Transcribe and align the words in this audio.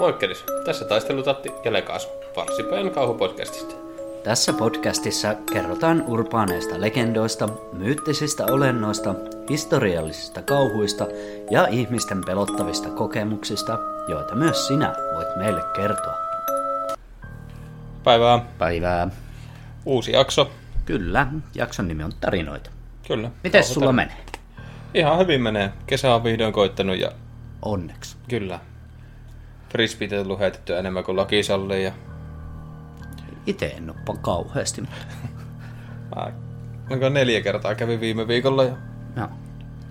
Moikkelis, 0.00 0.44
tässä 0.64 0.84
taistelutatti 0.84 1.52
ja 1.64 1.72
Lekas, 1.72 2.08
Varsipäin 2.36 2.90
kauhupodcastista. 2.90 3.74
Tässä 4.24 4.52
podcastissa 4.52 5.34
kerrotaan 5.52 6.04
urbaaneista 6.06 6.80
legendoista, 6.80 7.48
myyttisistä 7.72 8.44
olennoista, 8.50 9.14
historiallisista 9.50 10.42
kauhuista 10.42 11.06
ja 11.50 11.66
ihmisten 11.66 12.20
pelottavista 12.26 12.90
kokemuksista, 12.90 13.78
joita 14.08 14.34
myös 14.34 14.66
sinä 14.66 14.94
voit 15.14 15.36
meille 15.36 15.60
kertoa. 15.76 16.14
Päivää, 18.04 18.44
Päivää. 18.58 19.08
uusi 19.84 20.12
jakso. 20.12 20.50
Kyllä, 20.84 21.26
jakson 21.54 21.88
nimi 21.88 22.04
on 22.04 22.12
Tarinoita. 22.20 22.70
Kyllä. 23.08 23.30
Kauhutar- 23.48 23.62
sulla 23.62 23.92
menee? 23.92 24.16
Ihan 24.94 25.18
hyvin 25.18 25.42
menee. 25.42 25.72
Kesä 25.86 26.14
on 26.14 26.24
vihdoin 26.24 26.52
koittanut 26.52 26.98
ja 26.98 27.12
Onneksi. 27.62 28.16
kyllä. 28.28 28.58
Frisbeet 29.74 30.12
on 30.12 30.22
tullut 30.22 30.40
heitettyä 30.40 30.78
enemmän 30.78 31.04
kuin 31.04 31.16
laki 31.16 31.42
sallii 31.42 31.84
ja 31.84 31.92
Itse 33.46 33.66
en 33.66 33.90
ole 33.90 34.18
kauheasti, 34.20 34.80
mä, 34.80 34.88
onko 36.90 37.08
neljä 37.08 37.40
kertaa 37.40 37.74
kävin 37.74 38.00
viime 38.00 38.28
viikolla 38.28 38.64
ja 38.64 38.76
no. 39.16 39.28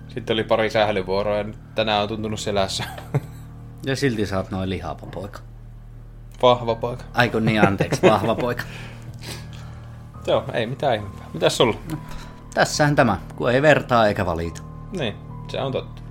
sitten 0.08 0.34
oli 0.34 0.44
pari 0.44 0.70
sählyvuoroa 0.70 1.36
ja 1.36 1.44
tänään 1.74 2.02
on 2.02 2.08
tuntunut 2.08 2.40
selässä. 2.40 2.84
Ja 3.86 3.96
silti 3.96 4.26
sä 4.26 4.36
oot 4.36 4.50
noin 4.50 4.70
lihava 4.70 5.06
poika. 5.14 5.40
Vahva 6.42 6.74
poika. 6.74 7.04
Aiku 7.14 7.38
niin, 7.38 7.66
anteeksi, 7.66 8.02
vahva 8.02 8.34
poika. 8.34 8.62
Joo, 10.26 10.44
ei 10.52 10.66
mitään 10.66 10.94
ihmeempää. 10.94 11.26
Mitäs 11.34 11.56
sulla? 11.56 11.76
Tässähän 12.54 12.96
tämä, 12.96 13.18
kun 13.36 13.50
ei 13.50 13.62
vertaa 13.62 14.06
eikä 14.06 14.26
valita. 14.26 14.62
Niin, 14.92 15.14
se 15.48 15.60
on 15.60 15.72
totta. 15.72 16.02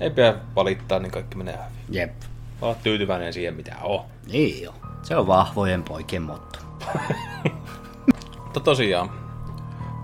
Ei 0.00 0.10
pidä 0.10 0.34
valittaa, 0.56 0.98
niin 0.98 1.12
kaikki 1.12 1.36
menee 1.36 1.54
hyvin. 1.54 1.94
Jep. 2.00 2.35
Oot 2.60 2.82
tyytyväinen 2.82 3.32
siihen, 3.32 3.54
mitä 3.54 3.76
on. 3.82 4.04
Niin 4.26 4.62
jo. 4.62 4.74
Se 5.02 5.16
on 5.16 5.26
vahvojen 5.26 5.82
poikien 5.82 6.22
motto. 6.22 6.58
Mutta 8.44 8.60
tosiaan, 8.60 9.10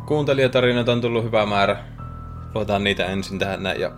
kuuntelijatarinoita 0.07 0.93
on 0.93 1.01
tullut 1.01 1.25
hyvä 1.25 1.47
määrä. 1.47 1.85
Luetaan 2.55 2.85
niitä 2.85 3.07
ensin 3.07 3.39
tähän 3.39 3.63
näin. 3.63 3.81
Ja 3.81 3.93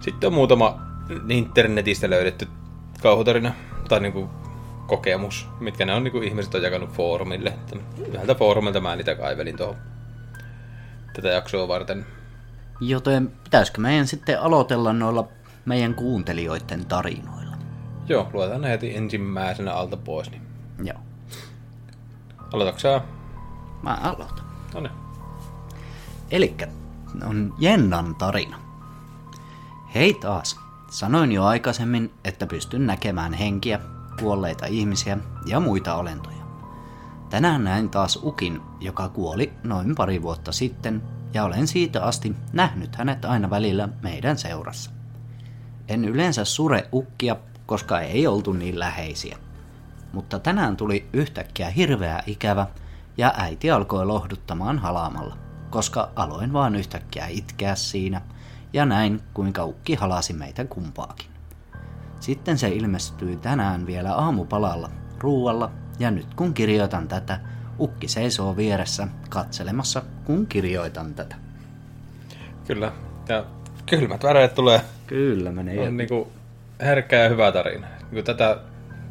sitten 0.00 0.26
on 0.26 0.34
muutama 0.34 0.80
internetistä 1.28 2.10
löydetty 2.10 2.48
kauhutarina 3.02 3.52
tai 3.88 4.00
niinku 4.00 4.30
kokemus, 4.86 5.48
mitkä 5.60 5.84
ne 5.84 5.94
on 5.94 6.04
niinku 6.04 6.18
ihmiset 6.18 6.54
on 6.54 6.62
jakanut 6.62 6.90
foorumille. 6.90 7.52
Yhdeltä 8.08 8.34
foorumilta 8.34 8.80
mä 8.80 8.96
niitä 8.96 9.14
kaivelin 9.14 9.56
tuohon 9.56 9.76
tätä 11.12 11.28
jaksoa 11.28 11.68
varten. 11.68 12.06
Joten 12.80 13.32
pitäisikö 13.44 13.80
meidän 13.80 14.06
sitten 14.06 14.40
aloitella 14.40 14.92
noilla 14.92 15.28
meidän 15.64 15.94
kuuntelijoiden 15.94 16.86
tarinoilla? 16.86 17.56
Joo, 18.08 18.30
luetaan 18.32 18.60
ne 18.60 18.68
heti 18.68 18.96
ensimmäisenä 18.96 19.72
alta 19.72 19.96
pois. 19.96 20.30
Niin. 20.30 20.42
Joo. 20.84 20.98
Aloitatko 22.52 22.80
sä? 22.80 23.00
Mä 23.82 23.94
aloitan. 23.94 24.44
No 24.74 24.80
niin. 24.80 24.92
Elikkä 26.30 26.68
on 27.28 27.54
Jennan 27.58 28.14
tarina. 28.14 28.60
Hei 29.94 30.14
taas. 30.14 30.60
Sanoin 30.90 31.32
jo 31.32 31.44
aikaisemmin, 31.44 32.12
että 32.24 32.46
pystyn 32.46 32.86
näkemään 32.86 33.32
henkiä, 33.32 33.80
kuolleita 34.20 34.66
ihmisiä 34.66 35.18
ja 35.46 35.60
muita 35.60 35.94
olentoja. 35.94 36.36
Tänään 37.30 37.64
näin 37.64 37.90
taas 37.90 38.16
Ukin, 38.22 38.60
joka 38.80 39.08
kuoli 39.08 39.52
noin 39.64 39.94
pari 39.94 40.22
vuotta 40.22 40.52
sitten, 40.52 41.02
ja 41.34 41.44
olen 41.44 41.66
siitä 41.66 42.04
asti 42.04 42.36
nähnyt 42.52 42.96
hänet 42.96 43.24
aina 43.24 43.50
välillä 43.50 43.88
meidän 44.02 44.38
seurassa. 44.38 44.90
En 45.90 46.04
yleensä 46.04 46.44
sure 46.44 46.88
Ukkia, 46.92 47.36
koska 47.66 48.00
ei 48.00 48.26
oltu 48.26 48.52
niin 48.52 48.78
läheisiä. 48.78 49.38
Mutta 50.12 50.38
tänään 50.38 50.76
tuli 50.76 51.08
yhtäkkiä 51.12 51.70
hirveä 51.70 52.22
ikävä, 52.26 52.66
ja 53.16 53.34
äiti 53.36 53.70
alkoi 53.70 54.06
lohduttamaan 54.06 54.78
halaamalla, 54.78 55.36
koska 55.70 56.10
aloin 56.16 56.52
vaan 56.52 56.74
yhtäkkiä 56.74 57.26
itkeä 57.26 57.74
siinä, 57.74 58.20
ja 58.72 58.84
näin 58.84 59.20
kuinka 59.34 59.64
ukki 59.64 59.94
halasi 59.94 60.32
meitä 60.32 60.64
kumpaakin. 60.64 61.30
Sitten 62.20 62.58
se 62.58 62.68
ilmestyi 62.68 63.36
tänään 63.36 63.86
vielä 63.86 64.14
aamupalalla, 64.14 64.90
ruualla, 65.18 65.70
ja 65.98 66.10
nyt 66.10 66.34
kun 66.34 66.54
kirjoitan 66.54 67.08
tätä, 67.08 67.40
ukki 67.80 68.08
seisoo 68.08 68.56
vieressä 68.56 69.08
katselemassa, 69.28 70.02
kun 70.24 70.46
kirjoitan 70.46 71.14
tätä. 71.14 71.36
Kyllä. 72.66 72.92
Ja 73.28 73.44
kylmät 73.86 74.22
väreet 74.22 74.54
tulee. 74.54 74.80
Kyllä 75.10 75.52
menee. 75.52 75.80
On 75.80 75.96
niinku 75.96 76.32
herkkä 76.80 77.16
ja 77.16 77.28
hyvä 77.28 77.52
tarina. 77.52 77.86
Niinku 78.00 78.22
tätä 78.22 78.58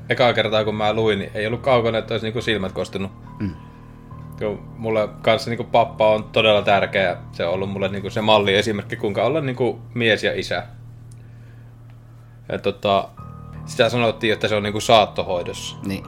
ekaa 0.10 0.34
kertaa 0.34 0.64
kun 0.64 0.76
mä 0.76 0.94
luin, 0.94 1.20
niin 1.20 1.32
ei 1.34 1.48
ollut 1.48 1.62
kaukana, 1.62 1.98
että 1.98 2.14
olisi 2.14 2.26
niinku 2.26 2.42
silmät 2.42 2.72
kostunut. 2.72 3.12
Mm. 3.40 3.52
Kun 4.38 4.60
mulle 4.78 5.10
kanssa 5.22 5.50
niinku 5.50 5.64
pappa 5.64 6.14
on 6.14 6.24
todella 6.24 6.62
tärkeä. 6.62 7.18
Se 7.32 7.46
on 7.46 7.54
ollut 7.54 7.70
mulle 7.70 7.90
niinku 7.90 8.10
se 8.10 8.22
malli 8.22 8.56
esimerkki, 8.56 8.96
kuinka 8.96 9.24
olla 9.24 9.42
niinku 9.42 9.82
mies 9.94 10.24
ja 10.24 10.40
isä. 10.40 10.64
Ja 12.52 12.60
tota, 12.60 13.10
sitä 13.66 13.90
sanottiin, 13.90 14.34
että 14.34 14.48
se 14.48 14.56
on 14.56 14.64
niinku 14.64 14.82
saattohoidossa. 14.82 15.78
Niin. 15.86 16.04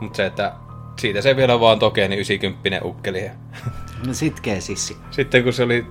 Mutta 0.00 0.16
se, 0.16 0.26
että 0.26 0.52
siitä 0.98 1.22
se 1.22 1.36
vielä 1.36 1.60
vaan 1.60 1.78
tokee, 1.78 2.08
niin 2.08 2.18
90 2.20 2.84
ukkeli. 2.84 3.30
No 4.06 4.14
sitkeä 4.14 4.60
sissi. 4.60 4.96
Sitten 5.10 5.44
kun 5.44 5.52
se 5.52 5.62
oli 5.62 5.86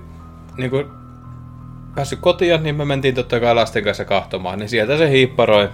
niin 0.56 0.70
kuin, 0.70 1.03
päässyt 1.94 2.20
kotiin, 2.20 2.62
niin 2.62 2.76
me 2.76 2.84
mentiin 2.84 3.14
totta 3.14 3.40
kai 3.40 3.54
lasten 3.54 3.84
kanssa 3.84 4.04
kahtomaan, 4.04 4.58
niin 4.58 4.68
sieltä 4.68 4.98
se 4.98 5.10
hiipparoi. 5.10 5.68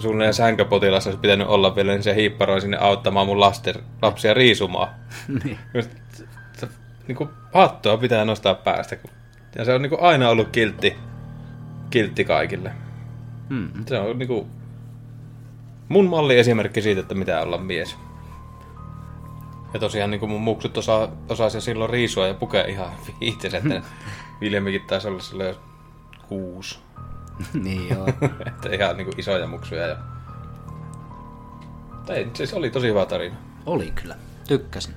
Suunnilleen 0.00 0.34
sänkäpotilassa 0.34 1.10
olisi 1.10 1.20
pitänyt 1.20 1.46
olla 1.46 1.76
vielä, 1.76 1.92
niin 1.92 2.02
se 2.02 2.14
hiipparoi 2.14 2.60
sinne 2.60 2.76
auttamaan 2.76 3.26
mun 3.26 3.40
lasten, 3.40 3.74
lapsia 4.02 4.34
riisumaan. 4.34 4.88
niin. 5.44 5.58
Just, 5.74 5.90
niin 7.08 7.16
kuin 7.16 7.30
hattua 7.54 7.96
pitää 7.96 8.24
nostaa 8.24 8.54
päästä. 8.54 8.96
Ja 9.58 9.64
se 9.64 9.74
on 9.74 9.82
niin 9.82 9.90
kuin 9.90 10.02
aina 10.02 10.28
ollut 10.28 10.48
kiltti, 10.52 10.96
kiltti 11.90 12.24
kaikille. 12.24 12.72
Mm. 13.48 13.70
Se 13.86 13.98
on 13.98 14.18
niin 14.18 14.28
kuin 14.28 14.46
mun 15.88 16.06
malli 16.06 16.38
esimerkki 16.38 16.82
siitä, 16.82 17.00
että 17.00 17.14
mitä 17.14 17.42
olla 17.42 17.58
mies. 17.58 17.96
Ja 19.74 19.80
tosiaan 19.80 20.10
niin 20.10 20.20
kuin 20.20 20.30
mun 20.30 20.42
muksut 20.42 20.78
osaa, 20.78 21.08
osasi 21.28 21.56
jo 21.56 21.60
silloin 21.60 21.90
riisua 21.90 22.26
ja 22.26 22.34
pukea 22.34 22.64
ihan 22.64 22.90
itsensä, 23.20 23.58
että 23.58 23.82
Viljamikin 24.40 24.82
taisi 24.86 25.08
olla 25.08 25.44
jo 25.44 25.60
kuusi. 26.28 26.78
niin 27.64 27.88
joo. 27.88 28.08
että 28.46 28.68
ihan 28.72 28.96
niin 28.96 29.04
kuin 29.04 29.20
isoja 29.20 29.46
muksuja. 29.46 29.86
Ja... 29.86 29.96
Tai 32.06 32.30
siis 32.34 32.54
oli 32.54 32.70
tosi 32.70 32.88
hyvä 32.88 33.06
tarina. 33.06 33.36
Oli 33.66 33.90
kyllä. 33.90 34.16
Tykkäsin. 34.48 34.94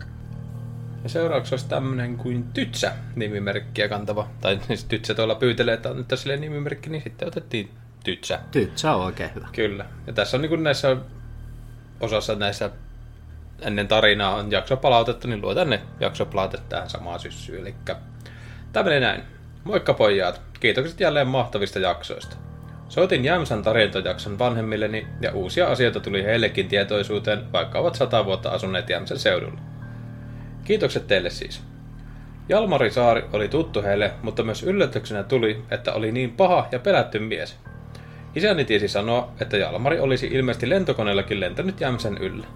Ja 1.04 1.10
seuraavaksi 1.10 1.54
olisi 1.54 1.70
tämmönen 1.70 2.18
kuin 2.18 2.44
Tytsä 2.44 2.92
nimimerkkiä 3.16 3.90
kantava. 3.90 4.28
Tai 4.42 4.60
siis 4.68 4.84
Tytsä 4.84 5.14
tuolla 5.14 5.36
pyytelee, 5.36 5.74
että 5.74 5.90
on 5.90 6.06
sille 6.16 6.38
nimimerkki, 6.38 6.90
niin 6.90 7.04
sitten 7.04 7.28
otettiin 7.28 7.70
Tytsä. 8.04 8.40
Tytsä 8.52 8.96
on 8.96 9.06
oikein 9.06 9.36
hyvä. 9.36 9.48
Kyllä. 9.52 9.86
Ja 10.08 10.14
tässä 10.14 10.38
on 10.38 10.42
niin 10.42 10.50
kuin 10.50 10.64
näissä 10.64 10.98
osassa 12.00 12.36
näissä 12.36 12.70
ennen 13.62 13.88
tarinaa 13.88 14.36
on 14.36 14.52
jaksopalautetta, 14.52 15.28
niin 15.28 15.42
luotan 15.42 15.70
ne 15.70 15.82
jaksopalautet 16.00 16.70
tähän 16.70 16.90
samaan 16.90 17.20
syssyyn. 17.20 17.62
Eli 17.62 17.76
tämä 18.74 18.84
menee 18.84 19.00
näin. 19.00 19.22
Moikka 19.64 19.94
pojat, 19.94 20.42
kiitokset 20.60 21.00
jälleen 21.00 21.28
mahtavista 21.28 21.80
jaksoista. 21.80 22.36
Soitin 22.90 23.26
Jämsän 23.26 23.64
tarintojakson 23.64 24.40
vanhemmilleni 24.40 25.08
ja 25.22 25.32
uusia 25.32 25.68
asioita 25.68 26.00
tuli 26.00 26.24
heillekin 26.24 26.68
tietoisuuteen, 26.68 27.52
vaikka 27.52 27.80
ovat 27.80 27.96
sata 27.96 28.26
vuotta 28.26 28.50
asuneet 28.50 28.90
Jämsän 28.90 29.20
seudulla. 29.20 29.60
Kiitokset 30.64 31.08
teille 31.08 31.30
siis. 31.30 31.64
Jalmari 32.50 32.92
Saari 32.92 33.24
oli 33.34 33.48
tuttu 33.48 33.82
heille, 33.82 34.12
mutta 34.24 34.44
myös 34.44 34.64
yllätyksenä 34.64 35.24
tuli, 35.24 35.64
että 35.72 35.94
oli 35.94 36.12
niin 36.12 36.32
paha 36.32 36.68
ja 36.72 36.80
pelätty 36.80 37.20
mies. 37.20 37.58
Isäni 38.36 38.66
tiesi 38.66 38.88
sanoa, 38.88 39.32
että 39.42 39.58
Jalmari 39.58 40.00
olisi 40.00 40.28
ilmeisesti 40.28 40.70
lentokoneellakin 40.70 41.40
lentänyt 41.40 41.82
Jämsän 41.82 42.18
yllä. 42.18 42.48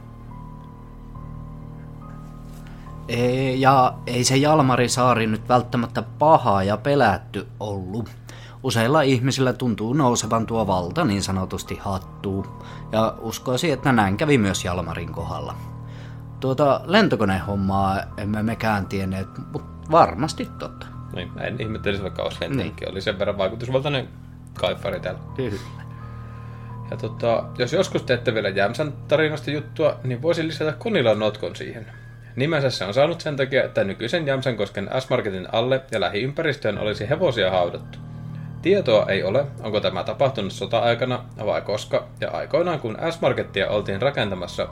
Ei, 3.07 3.61
ja 3.61 3.93
ei 4.07 4.23
se 4.23 4.37
Jalmari 4.37 4.89
Saari 4.89 5.27
nyt 5.27 5.49
välttämättä 5.49 6.01
paha 6.19 6.63
ja 6.63 6.77
pelätty 6.77 7.47
ollut. 7.59 8.09
Useilla 8.63 9.01
ihmisillä 9.01 9.53
tuntuu 9.53 9.93
nousevan 9.93 10.45
tuo 10.45 10.67
valta 10.67 11.05
niin 11.05 11.23
sanotusti 11.23 11.77
hattuu, 11.81 12.45
ja 12.91 13.15
uskoisin, 13.21 13.73
että 13.73 13.91
näin 13.91 14.17
kävi 14.17 14.37
myös 14.37 14.65
Jalmarin 14.65 15.11
kohdalla. 15.11 15.55
Tuota 16.39 16.81
lentokonehommaa 16.85 17.99
emme 18.17 18.43
mekään 18.43 18.85
tienneet, 18.85 19.27
mutta 19.53 19.91
varmasti 19.91 20.49
totta. 20.59 20.85
Niin, 21.15 21.31
en 21.39 21.61
ihmettelisi 21.61 22.03
vaikka 22.03 22.23
olisi 22.23 22.41
lentänytkin. 22.41 22.91
Oli 22.91 23.01
sen 23.01 23.19
verran 23.19 23.37
vaikutusvaltainen 23.37 24.09
kaifari 24.53 24.99
täällä. 24.99 25.19
Kyllä. 25.35 25.59
Ja 26.91 26.97
tota, 26.97 27.43
jos 27.57 27.73
joskus 27.73 28.03
teette 28.03 28.33
vielä 28.33 28.49
Jämsän 28.49 28.93
tarinasta 29.07 29.51
juttua, 29.51 29.95
niin 30.03 30.21
voisin 30.21 30.47
lisätä 30.47 30.71
Konilan 30.71 31.19
notkon 31.19 31.55
siihen. 31.55 32.02
Nimensä 32.35 32.69
se 32.69 32.85
on 32.85 32.93
saanut 32.93 33.21
sen 33.21 33.35
takia, 33.35 33.63
että 33.63 33.83
nykyisen 33.83 34.27
Jämsänkosken 34.27 34.89
S-Marketin 34.99 35.47
alle 35.51 35.81
ja 35.91 35.99
lähiympäristöön 35.99 36.77
olisi 36.77 37.09
hevosia 37.09 37.51
haudattu. 37.51 37.99
Tietoa 38.61 39.05
ei 39.05 39.23
ole, 39.23 39.45
onko 39.63 39.79
tämä 39.79 40.03
tapahtunut 40.03 40.51
sota-aikana 40.51 41.25
vai 41.45 41.61
koska, 41.61 42.07
ja 42.21 42.31
aikoinaan 42.31 42.79
kun 42.79 42.97
S-Markettia 43.09 43.69
oltiin 43.69 44.01
rakentamassa, 44.01 44.67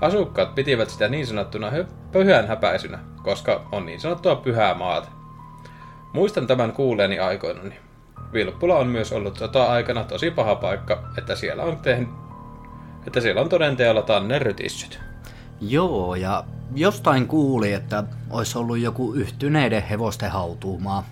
asukkaat 0.00 0.54
pitivät 0.54 0.90
sitä 0.90 1.08
niin 1.08 1.26
sanottuna 1.26 1.70
hö- 1.70 1.86
pyhän 2.12 2.46
häpäisynä, 2.46 2.98
koska 3.22 3.68
on 3.72 3.86
niin 3.86 4.00
sanottua 4.00 4.36
pyhää 4.36 4.74
maata. 4.74 5.08
Muistan 6.12 6.46
tämän 6.46 6.72
kuuleeni 6.72 7.18
aikoinani. 7.18 7.74
Vilppula 8.32 8.76
on 8.76 8.86
myös 8.86 9.12
ollut 9.12 9.36
sota-aikana 9.36 10.04
tosi 10.04 10.30
paha 10.30 10.54
paikka, 10.54 11.02
että 11.18 11.36
siellä 11.36 11.62
on, 11.62 11.76
tehnyt, 11.76 12.08
että 13.06 13.20
siellä 13.20 13.40
on 13.40 13.48
todenteolla 13.48 14.02
tannen 14.02 14.42
rytissyt. 14.42 15.05
Joo, 15.60 16.14
ja 16.14 16.44
jostain 16.74 17.28
kuuli, 17.28 17.72
että 17.72 18.04
olisi 18.30 18.58
ollut 18.58 18.78
joku 18.78 19.12
yhtyneiden 19.12 19.82
hevosten 19.82 20.30
hautuumaa. 20.30 21.04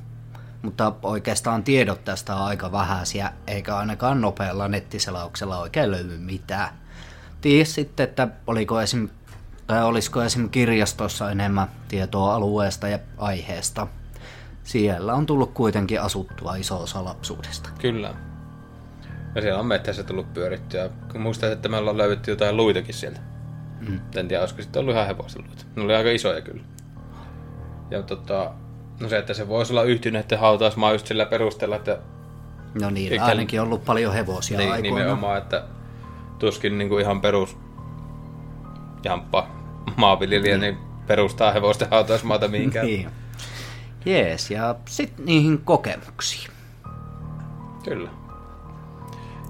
Mutta 0.62 0.92
oikeastaan 1.02 1.64
tiedot 1.64 2.04
tästä 2.04 2.36
on 2.36 2.42
aika 2.42 2.72
vähäisiä, 2.72 3.32
eikä 3.46 3.76
ainakaan 3.76 4.20
nopealla 4.20 4.68
nettiselauksella 4.68 5.58
oikein 5.58 5.90
löydy 5.90 6.18
mitään. 6.18 6.68
Ties 7.40 7.74
sitten, 7.74 8.04
että 8.04 8.28
oliko 8.46 8.80
esim, 8.80 9.08
tai 9.66 9.84
olisiko 9.84 10.22
esim. 10.22 10.50
kirjastossa 10.50 11.30
enemmän 11.30 11.68
tietoa 11.88 12.34
alueesta 12.34 12.88
ja 12.88 12.98
aiheesta. 13.18 13.86
Siellä 14.64 15.14
on 15.14 15.26
tullut 15.26 15.52
kuitenkin 15.54 16.00
asuttua 16.00 16.56
iso 16.56 16.82
osa 16.82 17.04
lapsuudesta. 17.04 17.70
Kyllä. 17.80 18.14
Ja 19.34 19.40
siellä 19.40 19.60
on 19.60 19.66
metsässä 19.66 20.02
tullut 20.02 20.34
pyörittyä. 20.34 20.90
Muistan, 21.18 21.52
että 21.52 21.68
me 21.68 21.76
ollaan 21.76 21.98
löydetty 21.98 22.30
jotain 22.30 22.56
luitakin 22.56 22.94
sieltä. 22.94 23.33
Mm. 23.88 24.00
En 24.16 24.28
tiedä, 24.28 24.42
olisiko 24.42 24.62
sitten 24.62 24.80
ollut 24.80 24.94
ihan 24.94 25.06
hevosten 25.06 25.44
luita. 25.48 25.64
Ne 25.76 25.82
oli 25.82 25.94
aika 25.94 26.10
isoja 26.10 26.40
kyllä. 26.40 26.62
Ja 27.90 28.02
tota, 28.02 28.50
no 29.00 29.08
se, 29.08 29.18
että 29.18 29.34
se 29.34 29.48
voisi 29.48 29.72
olla 29.72 29.82
yhtyneiden 29.82 30.38
hautausmaa 30.38 30.92
just 30.92 31.06
sillä 31.06 31.26
perusteella, 31.26 31.76
että 31.76 31.98
No 32.80 32.90
niin, 32.90 33.12
Eikä- 33.12 33.24
ainakin 33.24 33.60
ollut 33.60 33.84
paljon 33.84 34.12
hevosia 34.14 34.58
niin, 34.58 34.72
aikoina. 34.72 34.96
nimenomaan, 34.96 35.38
että 35.38 35.64
tuskin 36.38 36.78
niin 36.78 36.88
kuin 36.88 37.02
ihan 37.02 37.20
perus 37.20 37.56
jamppa 39.04 39.46
maanviljelijä, 39.96 40.58
niin. 40.58 40.74
niin 40.74 40.86
perustaa 41.06 41.52
hevosten 41.52 41.88
hautausmaata 41.90 42.48
mihinkään. 42.48 42.86
Niin. 42.86 43.08
Jees, 44.04 44.50
ja 44.50 44.74
sitten 44.88 45.26
niihin 45.26 45.58
kokemuksiin. 45.58 46.50
Kyllä. 47.84 48.10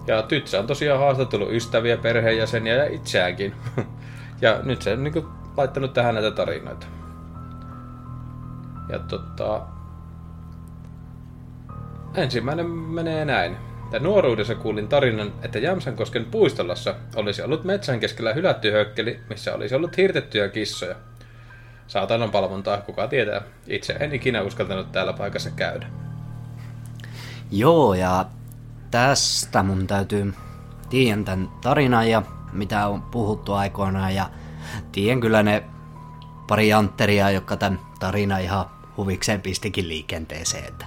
Ja 0.06 0.22
Tytsä 0.22 0.58
on 0.58 0.66
tosiaan 0.66 1.00
haastatellut 1.00 1.52
ystäviä, 1.52 1.96
perheenjäseniä 1.96 2.74
ja 2.74 2.84
itseäänkin. 2.84 3.54
Ja 4.44 4.60
nyt 4.62 4.82
se 4.82 4.92
on 4.92 5.04
niin 5.04 5.26
laittanut 5.56 5.92
tähän 5.92 6.14
näitä 6.14 6.30
tarinoita. 6.30 6.86
Ja 8.88 8.98
tota... 8.98 9.60
Ensimmäinen 12.14 12.70
menee 12.70 13.24
näin. 13.24 13.56
Ja 13.92 13.98
nuoruudessa 14.00 14.54
kuulin 14.54 14.88
tarinan, 14.88 15.32
että 15.42 15.58
Jämsänkosken 15.58 16.24
puistolassa 16.24 16.94
olisi 17.16 17.42
ollut 17.42 17.64
metsän 17.64 18.00
keskellä 18.00 18.32
hylätty 18.32 18.72
hökkeli, 18.72 19.20
missä 19.28 19.54
olisi 19.54 19.74
ollut 19.74 19.96
hirtettyjä 19.96 20.48
kissoja. 20.48 20.94
Saatanan 21.86 22.30
palvontaa, 22.30 22.80
kuka 22.80 23.08
tietää. 23.08 23.42
Itse 23.66 23.92
en 23.92 24.14
ikinä 24.14 24.42
uskaltanut 24.42 24.92
täällä 24.92 25.12
paikassa 25.12 25.50
käydä. 25.50 25.86
Joo, 27.50 27.94
ja 27.94 28.26
tästä 28.90 29.62
mun 29.62 29.86
täytyy 29.86 30.34
tiedän 30.90 31.24
tämän 31.24 31.48
tarinan 31.62 32.10
ja 32.10 32.22
mitä 32.54 32.88
on 32.88 33.02
puhuttu 33.02 33.52
aikoinaan 33.52 34.14
ja 34.14 34.30
tiedän 34.92 35.20
kyllä 35.20 35.42
ne 35.42 35.64
pari 36.46 36.68
jantteria, 36.68 37.30
jotka 37.30 37.56
tämän 37.56 37.80
tarinan 38.00 38.42
ihan 38.42 38.66
huvikseen 38.96 39.40
pistikin 39.40 39.88
liikenteeseen, 39.88 40.64
että 40.64 40.86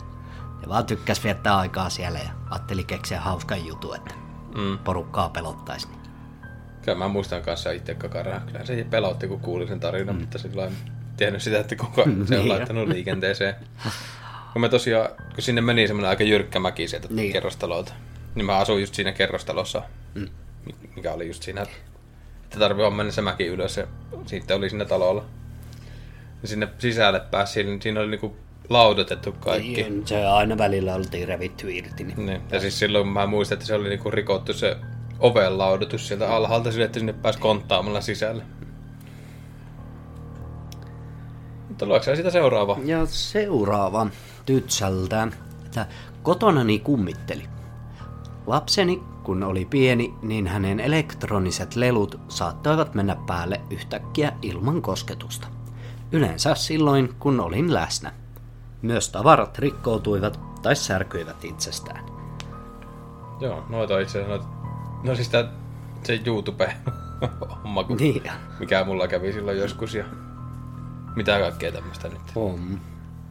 ne 0.62 0.68
vaan 0.70 0.86
tykkäs 0.86 1.24
viettää 1.24 1.58
aikaa 1.58 1.90
siellä 1.90 2.20
ja 2.20 2.30
ajatteli 2.50 2.84
keksiä 2.84 3.22
hauskan 3.22 3.66
jutun, 3.66 3.96
että 3.96 4.14
Mm. 4.56 4.78
porukkaa 4.78 5.30
pelottaisi. 5.30 5.88
Kyllä 6.82 6.98
mä 6.98 7.08
muistan 7.08 7.42
kanssa 7.42 7.72
itse 7.72 7.96
kakarana. 7.96 8.40
Kyllä 8.40 8.66
se 8.66 8.86
pelotti, 8.90 9.28
kun 9.28 9.40
kuulin 9.40 9.68
sen 9.68 9.80
tarinan, 9.80 10.16
mm. 10.16 10.22
mutta 10.22 10.38
silloin 10.38 10.68
en 10.70 10.78
tiennyt 11.18 11.42
sitä, 11.42 11.60
että 11.60 11.76
kuka 11.76 12.04
se 12.06 12.10
on 12.10 12.26
Niin. 12.30 12.50
laittanut 12.50 12.88
liikenteeseen. 12.88 13.56
Kun 14.54 14.62
me 14.62 14.70
tosiaan, 14.70 15.10
kun 15.36 15.44
sinne 15.44 15.62
meni 15.62 15.88
semmoinen 15.88 16.10
aika 16.10 16.24
jyrkkä 16.24 16.60
mäki 16.60 16.88
sieltä 16.88 17.08
Niin. 17.12 17.34
kerrostalolta, 17.34 17.94
niin 18.36 18.46
mä 18.46 18.58
asuin 18.58 18.82
just 18.82 18.94
siinä 18.96 19.12
kerrostalossa, 19.12 19.82
Mm. 20.16 20.28
Mikä 20.96 21.14
oli 21.14 21.28
just 21.28 21.44
siinä, 21.44 21.62
että 21.62 22.60
tarvii 22.60 22.82
vaan 22.82 22.94
mennä 22.94 23.12
se 23.12 23.22
mäki 23.22 23.46
ylös 23.46 23.78
ja 23.78 23.88
sitten 24.26 24.58
oli 24.58 24.70
siinä 24.70 24.86
talolla. 24.86 25.26
Ja 26.42 26.48
sinne 26.48 26.68
sisälle 26.80 27.20
pääsi, 27.20 27.64
niin 27.64 27.82
siinä 27.82 28.00
oli 28.00 28.10
niinku 28.10 28.36
laudotettu 28.70 29.32
kaikki. 29.32 29.84
Niin, 29.84 30.08
Se 30.08 30.26
aina 30.26 30.58
välillä 30.58 30.96
oltiin 30.96 31.28
revitty 31.28 31.76
irti. 31.76 32.04
Niin. 32.04 32.26
Niin. 32.26 32.42
Ja 32.52 32.60
siis 32.60 32.80
silloin 32.80 33.08
mä 33.08 33.28
muistan, 33.28 33.56
että 33.56 33.66
se 33.66 33.76
oli 33.76 33.90
niinku 33.90 34.12
rikottu 34.12 34.54
se 34.54 34.78
oven 35.20 35.58
laudotus 35.58 36.08
sieltä 36.08 36.36
alhaalta 36.36 36.72
sille, 36.72 36.86
että 36.86 37.00
sinne 37.00 37.14
pääsi 37.14 37.40
konttaamalla 37.40 38.02
sisälle. 38.02 38.44
Mutta 41.68 41.86
luokse 41.86 42.16
sitä 42.16 42.30
seuraava. 42.30 42.80
Ja 42.86 43.06
seuraava 43.06 44.08
tytsältä, 44.46 45.28
että 45.66 45.86
kotonani 46.24 46.80
kummitteli. 46.80 47.44
Lapseni, 48.48 49.02
kun 49.28 49.44
oli 49.44 49.66
pieni, 49.66 50.14
niin 50.22 50.48
hänen 50.48 50.80
elektroniset 50.80 51.76
lelut 51.76 52.20
saattoivat 52.28 52.94
mennä 52.96 53.16
päälle 53.28 53.62
yhtäkkiä 53.70 54.32
ilman 54.42 54.82
kosketusta. 54.82 55.48
Yleensä 56.12 56.56
silloin, 56.56 57.16
kun 57.20 57.40
olin 57.40 57.74
läsnä. 57.74 58.12
Myös 58.82 59.10
tavarat 59.10 59.60
rikkoutuivat 59.60 60.40
tai 60.62 60.76
särkyivät 60.76 61.44
itsestään. 61.46 62.06
Joo, 63.40 63.64
noita 63.70 64.00
itse 64.00 64.18
asiassa 64.24 64.30
noita... 64.30 64.46
No 65.04 65.16
siis 65.16 65.30
tää, 65.30 65.52
se 66.04 66.22
YouTube-homma, 66.26 67.84
kun- 67.84 67.98
Niin, 67.98 68.32
mikä 68.60 68.84
mulla 68.84 69.08
kävi 69.08 69.34
silloin 69.34 69.58
joskus 69.58 69.94
ja 69.94 70.06
mitä 71.16 71.40
kaikkea 71.40 71.72
tämmöistä 71.72 72.08
nyt. 72.08 72.22
on. 72.36 72.80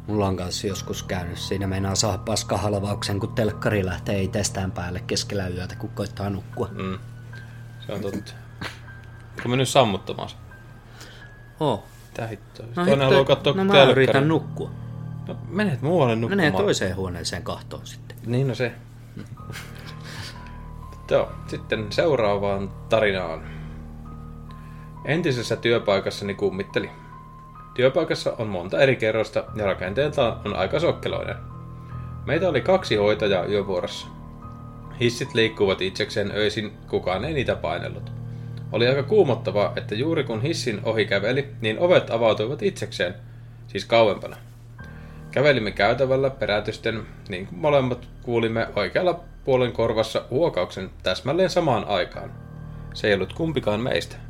Mulla 0.06 0.26
on 0.26 0.36
kanssa 0.36 0.66
joskus 0.66 1.02
käynyt 1.02 1.38
siinä, 1.38 1.66
meinaa 1.66 1.94
saa 1.94 2.18
paskahalvauksen, 2.18 3.20
kun 3.20 3.34
telkkari 3.34 3.84
lähtee 3.86 4.22
itsestään 4.22 4.72
päälle 4.72 5.00
keskellä 5.06 5.48
yötä, 5.48 5.76
kun 5.76 5.90
koittaa 5.90 6.30
nukkua. 6.30 6.68
Mm. 6.72 6.98
Se 7.86 7.92
on 7.92 8.00
totta. 8.00 8.32
Onko 9.36 9.48
mennyt 9.48 9.68
sammuttamaan 9.68 10.28
se? 10.28 10.36
Oh. 11.60 11.84
Mitä 12.08 12.26
hittoa? 12.26 12.66
No, 12.66 12.72
Toinen 12.74 12.98
hitto- 12.98 13.04
haluaa 13.04 13.24
katsoa 13.24 13.52
no 13.54 13.64
mä 13.64 13.82
yritän 13.82 14.28
nukkua. 14.28 14.70
No, 15.28 15.36
menet 15.48 15.82
muualle 15.82 16.16
nukkumaan. 16.16 16.36
Menee 16.36 16.60
toiseen 16.60 16.96
huoneeseen 16.96 17.42
kahtoon 17.42 17.86
sitten. 17.86 18.16
Niin 18.26 18.48
no 18.48 18.54
se. 18.54 18.72
Joo, 21.10 21.32
sitten 21.46 21.92
seuraavaan 21.92 22.70
tarinaan. 22.88 23.42
Entisessä 25.04 25.56
työpaikassani 25.56 26.34
kummitteli. 26.34 26.90
Työpaikassa 27.76 28.32
on 28.38 28.46
monta 28.46 28.80
eri 28.80 28.96
kerrosta 28.96 29.44
ja 29.54 29.66
rakenteeltaan 29.66 30.40
on 30.44 30.56
aika 30.56 30.80
sokkeloinen. 30.80 31.36
Meitä 32.26 32.48
oli 32.48 32.60
kaksi 32.60 32.96
hoitajaa 32.96 33.44
yövuorossa. 33.44 34.06
Hissit 35.00 35.34
liikkuvat 35.34 35.80
itsekseen 35.80 36.30
öisin, 36.34 36.72
kukaan 36.88 37.24
ei 37.24 37.34
niitä 37.34 37.56
painellut. 37.56 38.12
Oli 38.72 38.88
aika 38.88 39.02
kuumottavaa, 39.02 39.72
että 39.76 39.94
juuri 39.94 40.24
kun 40.24 40.42
hissin 40.42 40.80
ohi 40.84 41.04
käveli, 41.04 41.48
niin 41.60 41.78
ovet 41.78 42.10
avautuivat 42.10 42.62
itsekseen, 42.62 43.14
siis 43.66 43.84
kauempana. 43.84 44.36
Kävelimme 45.30 45.70
käytävällä 45.70 46.30
perätysten, 46.30 47.06
niin 47.28 47.46
kuin 47.46 47.58
molemmat 47.58 48.08
kuulimme 48.22 48.68
oikealla 48.76 49.20
puolen 49.44 49.72
korvassa 49.72 50.24
huokauksen 50.30 50.90
täsmälleen 51.02 51.50
samaan 51.50 51.84
aikaan. 51.84 52.32
Se 52.94 53.08
ei 53.08 53.14
ollut 53.14 53.32
kumpikaan 53.32 53.80
meistä. 53.80 54.25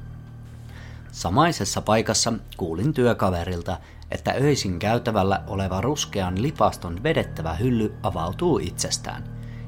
Samaisessa 1.16 1.82
paikassa 1.82 2.32
kuulin 2.56 2.92
työkaverilta, 2.94 3.78
että 4.10 4.34
öisin 4.40 4.78
käytävällä 4.78 5.42
oleva 5.46 5.80
ruskean 5.80 6.42
lipaston 6.42 7.02
vedettävä 7.02 7.54
hylly 7.54 7.94
avautuu 8.02 8.58
itsestään, 8.58 9.24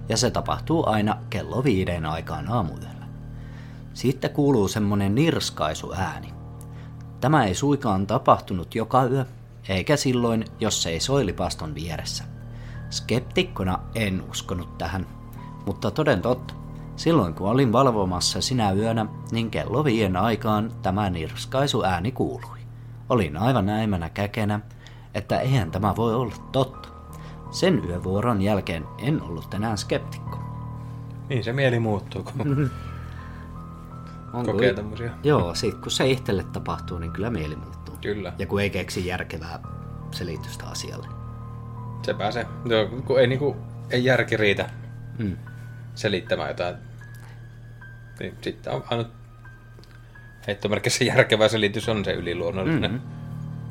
ja 0.09 0.17
se 0.17 0.31
tapahtuu 0.31 0.89
aina 0.89 1.17
kello 1.31 1.65
viiden 1.65 2.07
aikaan 2.07 2.49
aamuyöllä. 2.49 3.07
Siitä 3.95 4.29
kuuluu 4.29 4.69
semmonen 4.69 5.15
nirskaisu 5.15 5.93
ääni. 5.93 6.35
Tämä 7.21 7.45
ei 7.45 7.55
suikaan 7.55 8.07
tapahtunut 8.07 8.75
joka 8.75 9.05
yö, 9.05 9.25
eikä 9.69 9.97
silloin, 9.97 10.45
jos 10.61 10.83
se 10.83 10.91
ei 10.91 11.01
soi 11.01 11.27
lipaston 11.27 11.75
vieressä. 11.75 12.25
Skeptikkona 12.91 13.79
en 13.95 14.23
uskonut 14.31 14.79
tähän, 14.79 15.07
mutta 15.67 15.91
toden 15.91 16.23
totta. 16.23 16.58
Silloin 16.99 17.35
kun 17.35 17.51
olin 17.51 17.73
valvomassa 17.73 18.41
sinä 18.41 18.73
yönä, 18.73 19.07
niin 19.31 19.51
kello 19.51 19.85
viien 19.85 20.17
aikaan 20.17 20.73
tämä 20.83 21.11
nirskaisu 21.11 21.85
ääni 21.85 22.13
kuului. 22.13 22.59
Olin 23.09 23.37
aivan 23.37 23.67
näimänä 23.67 24.09
käkenä, 24.11 24.61
että 25.15 25.41
eihän 25.41 25.71
tämä 25.71 25.97
voi 25.97 26.15
olla 26.15 26.35
totta. 26.53 26.89
Sen 27.51 27.85
yövuoron 27.85 28.43
jälkeen 28.43 28.85
en 28.99 29.23
ollut 29.23 29.55
enää 29.55 29.77
skeptikko. 29.77 30.39
Niin 31.29 31.45
se 31.45 31.53
mieli 31.53 31.79
muuttuu, 31.79 32.23
kun 32.23 32.71
On 34.33 34.47
kokee 34.47 34.69
kuin- 34.69 34.77
tämmösiä. 34.77 35.11
Joo, 35.25 35.55
sit 35.55 35.75
kun 35.75 35.91
se 35.91 36.07
itselle 36.11 36.45
tapahtuu, 36.53 36.99
niin 36.99 37.13
kyllä 37.13 37.31
mieli 37.31 37.57
muuttuu. 37.57 37.95
Kyllä, 38.01 38.33
Ja 38.39 38.47
kun 38.47 38.61
ei 38.61 38.71
keksi 38.71 39.07
järkevää 39.07 39.59
selitystä 40.11 40.67
asialle. 40.67 41.07
se 42.03 42.15
pääsee. 42.15 42.47
Joo, 42.65 42.87
kun 43.07 43.21
ei 43.21 43.27
niinku 43.27 43.57
ei 43.91 44.05
järki 44.05 44.37
riitä 44.37 44.71
Mm. 45.19 45.37
selittämään 45.95 46.49
jotain. 46.49 46.75
Niin 48.21 48.37
sitten 48.41 48.73
on 48.73 48.85
ainut 48.91 49.09
heittomerkissä 50.47 51.05
järkevä 51.05 51.49
selitys 51.49 51.89
on 51.89 52.05
se 52.05 52.13
yliluonnollinen. 52.13 52.91
Mm. 52.91 53.01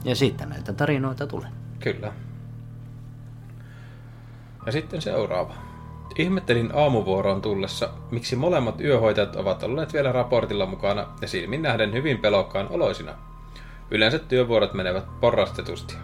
Ja 0.05 0.15
siitä 0.15 0.45
näitä 0.45 0.73
tarinoita 0.73 1.27
tulee. 1.27 1.49
Kyllä. 1.79 2.13
Ja 4.65 4.71
sitten 4.71 5.01
seuraava. 5.01 5.53
Ihmettelin 6.17 6.71
aamuvuoroon 6.75 7.41
tullessa, 7.41 7.89
miksi 8.11 8.35
molemmat 8.35 8.81
yöhoitajat 8.81 9.35
ovat 9.35 9.63
olleet 9.63 9.93
vielä 9.93 10.11
raportilla 10.11 10.65
mukana 10.65 11.07
ja 11.21 11.27
silmin 11.27 11.61
nähden 11.61 11.93
hyvin 11.93 12.17
pelokkaan 12.17 12.67
oloisina. 12.69 13.13
Yleensä 13.91 14.19
työvuorot 14.19 14.73
menevät 14.73 15.05
porrastetusti. 15.21 15.95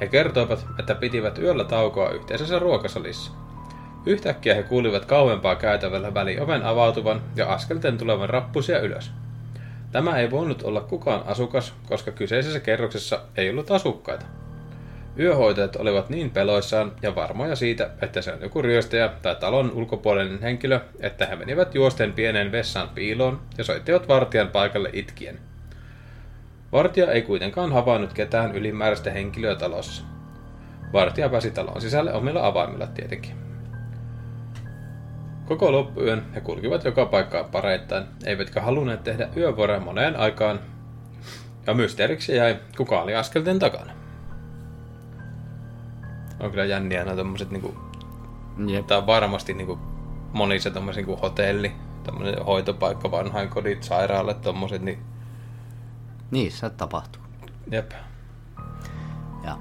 He 0.00 0.06
kertoivat, 0.06 0.66
että 0.78 0.94
pitivät 0.94 1.38
yöllä 1.38 1.64
taukoa 1.64 2.10
yhteisessä 2.10 2.58
ruokasalissa. 2.58 3.32
Yhtäkkiä 4.06 4.54
he 4.54 4.62
kuulivat 4.62 5.04
kauempaa 5.04 5.56
käytävällä 5.56 6.14
välioven 6.14 6.62
avautuvan 6.62 7.22
ja 7.36 7.52
askelten 7.52 7.98
tulevan 7.98 8.28
rappusia 8.30 8.80
ylös. 8.80 9.10
Tämä 9.92 10.16
ei 10.16 10.30
voinut 10.30 10.62
olla 10.62 10.80
kukaan 10.80 11.22
asukas, 11.26 11.74
koska 11.88 12.10
kyseisessä 12.10 12.60
kerroksessa 12.60 13.20
ei 13.36 13.50
ollut 13.50 13.70
asukkaita. 13.70 14.26
Yöhoitajat 15.18 15.76
olivat 15.76 16.10
niin 16.10 16.30
peloissaan 16.30 16.92
ja 17.02 17.14
varmoja 17.14 17.56
siitä, 17.56 17.90
että 18.02 18.22
se 18.22 18.32
on 18.32 18.40
joku 18.40 18.62
ryöstäjä 18.62 19.08
tai 19.22 19.36
talon 19.36 19.70
ulkopuolinen 19.70 20.42
henkilö, 20.42 20.80
että 21.00 21.26
he 21.26 21.36
menivät 21.36 21.74
juosten 21.74 22.12
pieneen 22.12 22.52
vessaan 22.52 22.88
piiloon 22.88 23.40
ja 23.58 23.64
soittivat 23.64 24.08
vartijan 24.08 24.48
paikalle 24.48 24.90
itkien. 24.92 25.38
Vartija 26.72 27.12
ei 27.12 27.22
kuitenkaan 27.22 27.72
havainnut 27.72 28.12
ketään 28.12 28.56
ylimääräistä 28.56 29.10
henkilöä 29.10 29.54
talossa. 29.54 30.02
Vartija 30.92 31.28
pääsi 31.28 31.50
talon 31.50 31.80
sisälle 31.80 32.12
omilla 32.12 32.46
avaimilla 32.46 32.86
tietenkin. 32.86 33.45
Koko 35.46 35.72
loppuyön 35.72 36.26
he 36.34 36.40
kulkivat 36.40 36.84
joka 36.84 37.06
paikkaan 37.06 37.44
pareittain, 37.44 38.04
eivätkä 38.24 38.60
halunneet 38.60 39.04
tehdä 39.04 39.28
yövuoroja 39.36 39.80
moneen 39.80 40.16
aikaan, 40.16 40.60
ja 41.66 41.74
mysteeriksi 41.74 42.36
jäi, 42.36 42.56
kuka 42.76 43.02
oli 43.02 43.14
askelten 43.14 43.58
takana. 43.58 43.92
On 46.40 46.50
kyllä 46.50 46.64
jänniä 46.64 47.04
nämä 47.04 47.16
tommoset 47.16 47.50
niinku, 47.50 47.74
Jep. 48.66 48.86
tää 48.86 48.98
on 48.98 49.06
varmasti 49.06 49.54
niinku 49.54 49.78
monissa 50.32 50.70
tommoset 50.70 51.06
niinku 51.06 51.20
hotelli, 51.22 51.72
tommonen 52.04 52.44
hoitopaikka, 52.44 53.10
vanhainkodit, 53.10 53.82
sairaalat, 53.82 54.40
tommoset, 54.42 54.82
niin 54.82 55.02
Niissä 56.30 56.70
tapahtuu. 56.70 57.22
jep. 57.70 57.90
Ja 59.44 59.56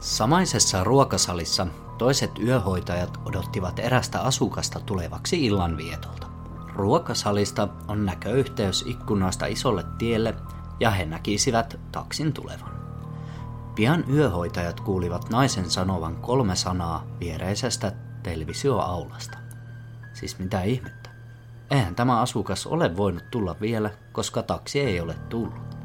samaisessa 0.00 0.84
ruokasalissa 0.84 1.66
toiset 2.00 2.38
yöhoitajat 2.38 3.18
odottivat 3.24 3.78
erästä 3.78 4.20
asukasta 4.20 4.80
tulevaksi 4.80 5.46
illanvietolta. 5.46 6.26
Ruokasalista 6.74 7.68
on 7.88 8.06
näköyhteys 8.06 8.84
ikkunoista 8.86 9.46
isolle 9.46 9.84
tielle 9.98 10.34
ja 10.80 10.90
he 10.90 11.04
näkisivät 11.04 11.80
taksin 11.92 12.32
tulevan. 12.32 12.72
Pian 13.74 14.04
yöhoitajat 14.10 14.80
kuulivat 14.80 15.30
naisen 15.30 15.70
sanovan 15.70 16.16
kolme 16.16 16.56
sanaa 16.56 17.06
viereisestä 17.20 17.92
televisioaulasta. 18.22 19.38
Siis 20.12 20.38
mitä 20.38 20.62
ihmettä? 20.62 21.10
Eihän 21.70 21.94
tämä 21.94 22.20
asukas 22.20 22.66
ole 22.66 22.96
voinut 22.96 23.30
tulla 23.30 23.56
vielä, 23.60 23.90
koska 24.12 24.42
taksi 24.42 24.80
ei 24.80 25.00
ole 25.00 25.14
tullut. 25.28 25.76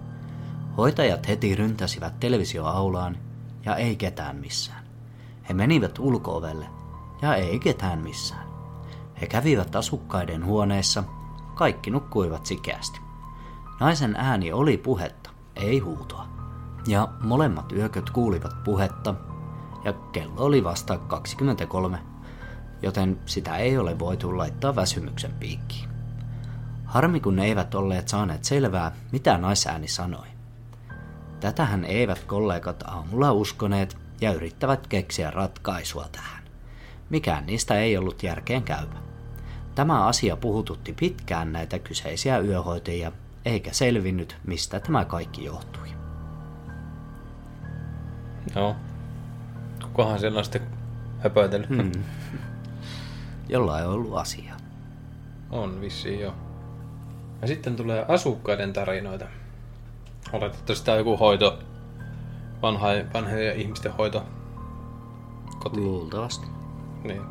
Hoitajat 0.77 1.27
heti 1.27 1.55
ryntäsivät 1.55 2.19
televisioaulaan 2.19 3.17
ja 3.65 3.75
ei 3.75 3.95
ketään 3.95 4.35
missään. 4.35 4.84
He 5.49 5.53
menivät 5.53 5.99
ulkoovelle 5.99 6.67
ja 7.21 7.35
ei 7.35 7.59
ketään 7.59 7.99
missään. 7.99 8.47
He 9.21 9.27
kävivät 9.27 9.75
asukkaiden 9.75 10.45
huoneissa, 10.45 11.03
kaikki 11.55 11.91
nukkuivat 11.91 12.45
sikeästi. 12.45 12.99
Naisen 13.79 14.15
ääni 14.15 14.53
oli 14.53 14.77
puhetta, 14.77 15.29
ei 15.55 15.79
huutoa. 15.79 16.27
Ja 16.87 17.07
molemmat 17.21 17.71
yököt 17.71 18.09
kuulivat 18.09 18.63
puhetta, 18.63 19.15
ja 19.83 19.93
kello 19.93 20.45
oli 20.45 20.63
vasta 20.63 20.97
23, 20.97 21.99
joten 22.81 23.19
sitä 23.25 23.57
ei 23.57 23.77
ole 23.77 23.99
voitu 23.99 24.37
laittaa 24.37 24.75
väsymyksen 24.75 25.33
piikkiin. 25.33 25.89
Harmi 26.85 27.19
kun 27.19 27.35
ne 27.35 27.45
eivät 27.45 27.75
olleet 27.75 28.07
saaneet 28.07 28.43
selvää, 28.43 28.91
mitä 29.11 29.37
naisääni 29.37 29.87
sanoi. 29.87 30.27
Tätähän 31.39 31.85
eivät 31.85 32.23
kollegat 32.23 32.83
aamulla 32.83 33.31
uskoneet 33.31 34.04
ja 34.21 34.33
yrittävät 34.33 34.87
keksiä 34.87 35.31
ratkaisua 35.31 36.05
tähän. 36.11 36.43
Mikään 37.09 37.45
niistä 37.45 37.79
ei 37.79 37.97
ollut 37.97 38.23
järkeen 38.23 38.63
käypä. 38.63 38.97
Tämä 39.75 40.05
asia 40.05 40.37
puhututti 40.37 40.93
pitkään 40.93 41.53
näitä 41.53 41.79
kyseisiä 41.79 42.39
yöhoitajia, 42.39 43.11
eikä 43.45 43.73
selvinnyt, 43.73 44.37
mistä 44.47 44.79
tämä 44.79 45.05
kaikki 45.05 45.45
johtui. 45.45 45.87
Joo. 48.55 48.75
Kukahan 49.81 50.19
siellä 50.19 50.37
on 50.37 50.43
sitten 50.43 50.67
höpötellyt? 51.19 51.69
Hmm. 51.69 51.91
Jolla 53.49 53.75
on 53.75 53.87
ollut 53.87 54.17
asiaa. 54.17 54.57
On 55.51 55.81
vissiin 55.81 56.19
jo. 56.19 56.35
Ja 57.41 57.47
sitten 57.47 57.75
tulee 57.75 58.05
asukkaiden 58.07 58.73
tarinoita. 58.73 59.25
Oletettavasti 60.33 60.85
tämä 60.85 60.93
on 60.93 60.99
joku 60.99 61.17
hoito, 61.17 61.59
vanha, 62.61 62.87
vanhojen 63.13 63.55
ihmisten 63.55 63.93
hoito. 63.93 64.23
Koti. 65.59 65.79
Luultavasti. 65.79 66.47
Niin. 67.03 67.21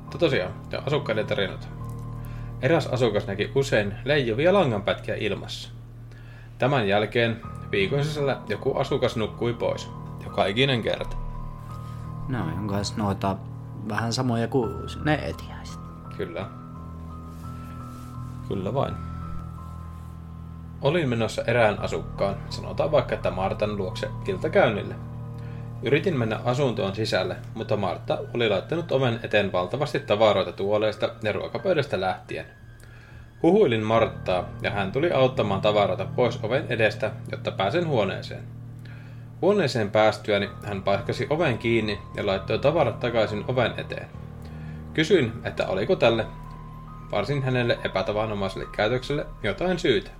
Mutta 0.00 0.18
tosiaan, 0.18 0.52
ja 0.70 0.82
asukkaiden 0.86 1.26
tarinoita. 1.26 1.66
Eräs 2.62 2.86
asukas 2.86 3.26
näki 3.26 3.52
usein 3.54 3.94
leijuvia 4.04 4.54
langanpätkiä 4.54 5.14
ilmassa. 5.14 5.70
Tämän 6.58 6.88
jälkeen 6.88 7.40
viikon 7.70 8.04
sisällä 8.04 8.40
joku 8.48 8.76
asukas 8.76 9.16
nukkui 9.16 9.54
pois. 9.54 9.90
Joka 10.24 10.46
ikinen 10.46 10.82
kerta. 10.82 11.16
No, 12.28 12.38
on 12.58 12.68
kanssa 12.68 12.94
noita 12.96 13.36
vähän 13.88 14.12
samoja 14.12 14.48
kuin 14.48 14.70
ne 15.04 15.14
etiäiset. 15.14 15.80
Kyllä. 16.16 16.46
Kyllä 18.48 18.74
vain. 18.74 19.09
Olin 20.82 21.08
menossa 21.08 21.42
erään 21.46 21.78
asukkaan, 21.80 22.36
sanotaan 22.50 22.92
vaikka 22.92 23.14
että 23.14 23.30
Martan 23.30 23.76
luokse 23.76 24.08
iltakäynnille. 24.28 24.94
Yritin 25.82 26.18
mennä 26.18 26.40
asuntoon 26.44 26.94
sisälle, 26.94 27.36
mutta 27.54 27.76
Martta 27.76 28.18
oli 28.34 28.48
laittanut 28.48 28.92
oven 28.92 29.20
eteen 29.22 29.52
valtavasti 29.52 30.00
tavaroita 30.00 30.52
tuoleista 30.52 31.10
ja 31.22 31.32
ruokapöydästä 31.32 32.00
lähtien. 32.00 32.46
Huhuilin 33.42 33.82
Marttaa 33.82 34.48
ja 34.62 34.70
hän 34.70 34.92
tuli 34.92 35.12
auttamaan 35.12 35.60
tavaroita 35.60 36.06
pois 36.16 36.38
oven 36.42 36.66
edestä, 36.68 37.10
jotta 37.30 37.50
pääsen 37.50 37.86
huoneeseen. 37.86 38.44
Huoneeseen 39.42 39.90
päästyäni 39.90 40.50
hän 40.64 40.82
paiskasi 40.82 41.26
oven 41.30 41.58
kiinni 41.58 41.98
ja 42.14 42.26
laittoi 42.26 42.58
tavarat 42.58 43.00
takaisin 43.00 43.44
oven 43.48 43.72
eteen. 43.76 44.06
Kysyin, 44.94 45.32
että 45.44 45.66
oliko 45.66 45.96
tälle 45.96 46.26
varsin 47.12 47.42
hänelle 47.42 47.78
epätavanomaiselle 47.84 48.66
käytökselle 48.76 49.26
jotain 49.42 49.78
syytä. 49.78 50.19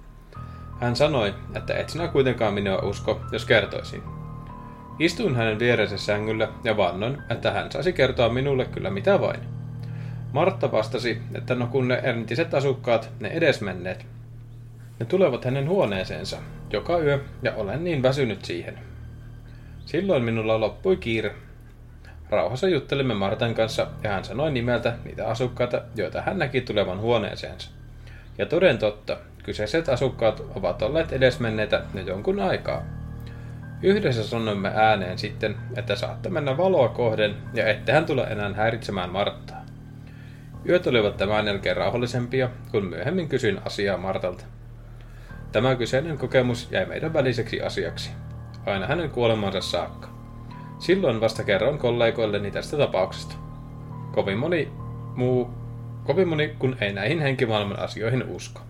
Hän 0.81 0.97
sanoi, 0.97 1.35
että 1.55 1.75
et 1.75 1.89
sinä 1.89 2.09
kuitenkaan 2.09 2.55
minua 2.55 2.79
usko, 2.79 3.21
jos 3.33 3.45
kertoisin. 3.45 4.03
Istuin 4.99 5.37
hänen 5.37 5.59
vierensä 5.59 5.99
sängyllä 5.99 6.49
ja 6.65 6.77
vannoin, 6.77 7.23
että 7.31 7.51
hän 7.51 7.73
saisi 7.73 7.93
kertoa 7.93 8.29
minulle 8.29 8.65
kyllä 8.65 8.91
mitä 8.91 9.21
vain. 9.21 9.41
Martta 10.33 10.73
vastasi, 10.73 11.23
että 11.35 11.55
no 11.55 11.67
kun 11.67 11.89
ne 11.89 12.01
entiset 12.05 12.55
asukkaat, 12.55 13.11
ne 13.21 13.29
edesmenneet, 13.29 14.07
ne 15.01 15.07
tulevat 15.07 15.45
hänen 15.45 15.69
huoneeseensa 15.69 16.37
joka 16.73 16.99
yö 16.99 17.19
ja 17.43 17.55
olen 17.55 17.85
niin 17.85 18.03
väsynyt 18.03 18.45
siihen. 18.45 18.79
Silloin 19.87 20.23
minulla 20.23 20.61
loppui 20.61 20.97
kiire. 20.97 21.35
Rauhassa 22.31 22.69
juttelimme 22.69 23.15
Martan 23.15 23.55
kanssa 23.55 23.87
ja 24.03 24.11
hän 24.11 24.25
sanoi 24.25 24.51
nimeltä 24.51 24.97
niitä 25.05 25.29
asukkaita, 25.29 25.83
joita 25.97 26.23
hän 26.23 26.39
näki 26.39 26.61
tulevan 26.61 27.01
huoneeseensa. 27.01 27.71
Ja 28.39 28.47
toden 28.47 28.79
totta, 28.79 29.17
kyseiset 29.43 29.89
asukkaat 29.89 30.43
ovat 30.55 30.83
olleet 30.83 31.13
edesmenneitä 31.13 31.83
jo 31.95 32.03
jonkun 32.03 32.41
aikaa. 32.41 32.83
Yhdessä 33.83 34.25
sanoimme 34.25 34.73
ääneen 34.75 35.19
sitten, 35.19 35.57
että 35.77 35.97
saatte 35.97 36.29
mennä 36.29 36.57
valoa 36.57 36.89
kohden 36.89 37.35
ja 37.55 37.69
ettehän 37.69 38.07
tule 38.07 38.23
enää 38.23 38.55
häiritsemään 38.55 39.11
Marttaa. 39.11 39.65
Yöt 40.69 40.87
olivat 40.87 41.17
tämän 41.17 41.47
jälkeen 41.47 41.77
rauhallisempia, 41.77 42.49
kun 42.71 42.85
myöhemmin 42.85 43.29
kysyin 43.29 43.61
asiaa 43.65 43.97
Martalta. 43.97 44.45
Tämä 45.53 45.75
kyseinen 45.75 46.19
kokemus 46.19 46.69
jäi 46.71 46.87
meidän 46.87 47.13
väliseksi 47.13 47.61
asiaksi, 47.61 48.11
aina 48.67 48.87
hänen 48.87 49.11
kuolemansa 49.11 49.61
saakka. 49.61 50.09
Silloin 50.79 51.21
vasta 51.21 51.45
kerroin 51.45 51.79
kollegoilleni 51.79 52.51
tästä 52.51 52.77
tapauksesta. 52.77 53.35
Kovin 54.13 54.39
moni 54.39 54.73
muu, 55.17 55.51
kovin 56.05 56.29
moni 56.29 56.49
kun 56.59 56.77
ei 56.81 56.93
näihin 56.93 57.21
henkimaailman 57.21 57.79
asioihin 57.79 58.23
usko. 58.23 58.61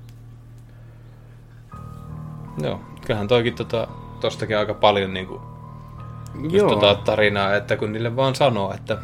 Joo, 2.58 2.80
kyllähän 3.06 3.28
toikin 3.28 3.54
tota, 3.54 3.88
tostakin 4.20 4.58
aika 4.58 4.74
paljon 4.74 5.14
niinku, 5.14 5.42
just 6.42 6.54
Joo. 6.54 6.70
tota 6.70 6.94
tarinaa, 6.94 7.54
että 7.54 7.76
kun 7.76 7.92
niille 7.92 8.16
vaan 8.16 8.34
sanoo, 8.34 8.74
että 8.74 8.98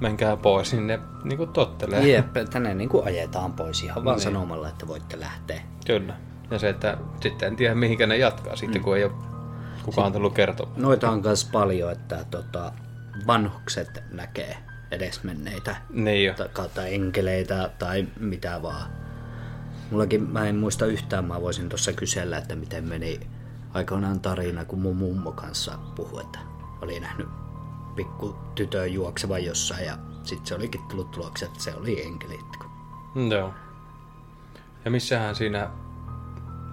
menkää 0.00 0.36
pois, 0.36 0.72
niin 0.72 0.86
ne 0.86 0.98
niin 1.24 1.36
kuin 1.36 1.50
tottelee. 1.52 2.08
Jep, 2.08 2.36
että 2.36 2.60
ne 2.60 2.74
niin 2.74 2.88
kuin 2.88 3.04
ajetaan 3.06 3.52
pois 3.52 3.82
ihan 3.82 4.04
vaan 4.04 4.16
Niin. 4.16 4.24
sanomalla, 4.24 4.68
että 4.68 4.88
voitte 4.88 5.20
lähteä. 5.20 5.60
Kyllä. 5.86 6.14
Ja 6.50 6.58
se, 6.58 6.68
että 6.68 6.96
sitten 7.20 7.48
en 7.48 7.56
tiedä 7.56 7.74
mihinkä 7.74 8.06
ne 8.06 8.16
jatkaa 8.16 8.56
sitten, 8.56 8.82
kun 8.82 8.96
ei 8.96 9.04
ole 9.04 9.12
kukaan 9.84 10.12
tullut 10.12 10.34
kertomaan. 10.34 10.82
Noita 10.82 11.10
on 11.10 11.22
myös 11.22 11.44
paljon, 11.52 11.92
että 11.92 12.24
tota, 12.30 12.72
vanhukset 13.26 14.02
näkee 14.12 14.56
edesmenneitä 14.90 15.76
Niin 15.90 16.24
jo. 16.26 16.34
tai 16.34 16.48
kautta 16.52 16.86
enkeleitä 16.86 17.70
tai 17.78 18.06
mitä 18.20 18.62
vaan. 18.62 18.82
Mullakin, 19.94 20.22
mä 20.30 20.46
en 20.46 20.56
muista 20.56 20.86
yhtään, 20.86 21.24
mä 21.24 21.40
voisin 21.40 21.68
tuossa 21.68 21.92
kysellä, 21.92 22.38
että 22.38 22.56
miten 22.56 22.88
meni 22.88 23.20
aikoinaan 23.74 24.20
tarina, 24.20 24.64
kun 24.64 24.80
mun 24.80 24.96
mummo 24.96 25.32
kanssa 25.32 25.78
puhui, 25.94 26.20
että 26.20 26.38
oli 26.82 27.00
nähnyt 27.00 27.28
pikku 27.96 28.36
tytön 28.54 28.92
juoksevan 28.92 29.44
jossain 29.44 29.86
ja 29.86 29.98
sitten 30.22 30.46
se 30.46 30.54
olikin 30.54 30.80
tullut 30.88 31.10
tuloksi, 31.10 31.44
että 31.44 31.60
se 31.62 31.74
oli 31.74 32.02
enkeliitko. 32.02 32.64
Mm, 33.14 33.30
Joo. 33.32 33.54
Ja 34.84 34.90
missähän 34.90 35.34
siinä 35.34 35.70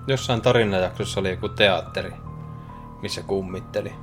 jossain 0.07 0.41
tarinajaksossa 0.41 1.19
oli 1.19 1.29
joku 1.29 1.49
teatteri, 1.49 2.13
missä 3.01 3.23
kummitteli. 3.23 3.93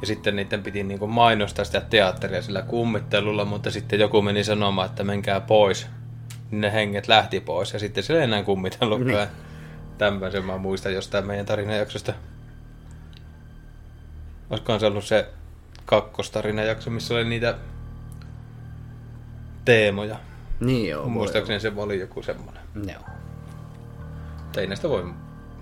Ja 0.00 0.06
sitten 0.06 0.36
niiden 0.36 0.62
piti 0.62 0.82
niinku 0.82 1.06
mainostaa 1.06 1.64
sitä 1.64 1.80
teatteria 1.80 2.42
sillä 2.42 2.62
kummittelulla, 2.62 3.44
mutta 3.44 3.70
sitten 3.70 4.00
joku 4.00 4.22
meni 4.22 4.44
sanomaan, 4.44 4.90
että 4.90 5.04
menkää 5.04 5.40
pois. 5.40 5.86
Niin 6.50 6.60
ne 6.60 6.72
henget 6.72 7.08
lähti 7.08 7.40
pois 7.40 7.72
ja 7.72 7.78
sitten 7.78 8.04
se 8.04 8.16
ei 8.16 8.22
enää 8.22 8.42
kummitellutkaan. 8.42 9.28
Tämmöisen 9.98 10.44
mä 10.44 10.58
muistan 10.58 10.94
jostain 10.94 11.26
meidän 11.26 11.46
tarinajaksosta. 11.46 12.12
Olisikohan 14.50 14.80
se 14.80 14.86
ollut 14.86 15.04
se 15.04 15.28
kakkotarinajakso, 15.84 16.90
missä 16.90 17.14
oli 17.14 17.24
niitä 17.24 17.58
teemoja. 19.64 20.16
Niin 20.60 20.88
joo, 20.88 21.08
Muistaakseni 21.08 21.60
se 21.60 21.72
oli 21.76 22.00
joku 22.00 22.22
semmoinen. 22.22 22.62
Joo. 22.74 23.02
Mutta 24.42 24.60
ei 24.60 24.66
näistä 24.66 24.88
voi 24.88 25.12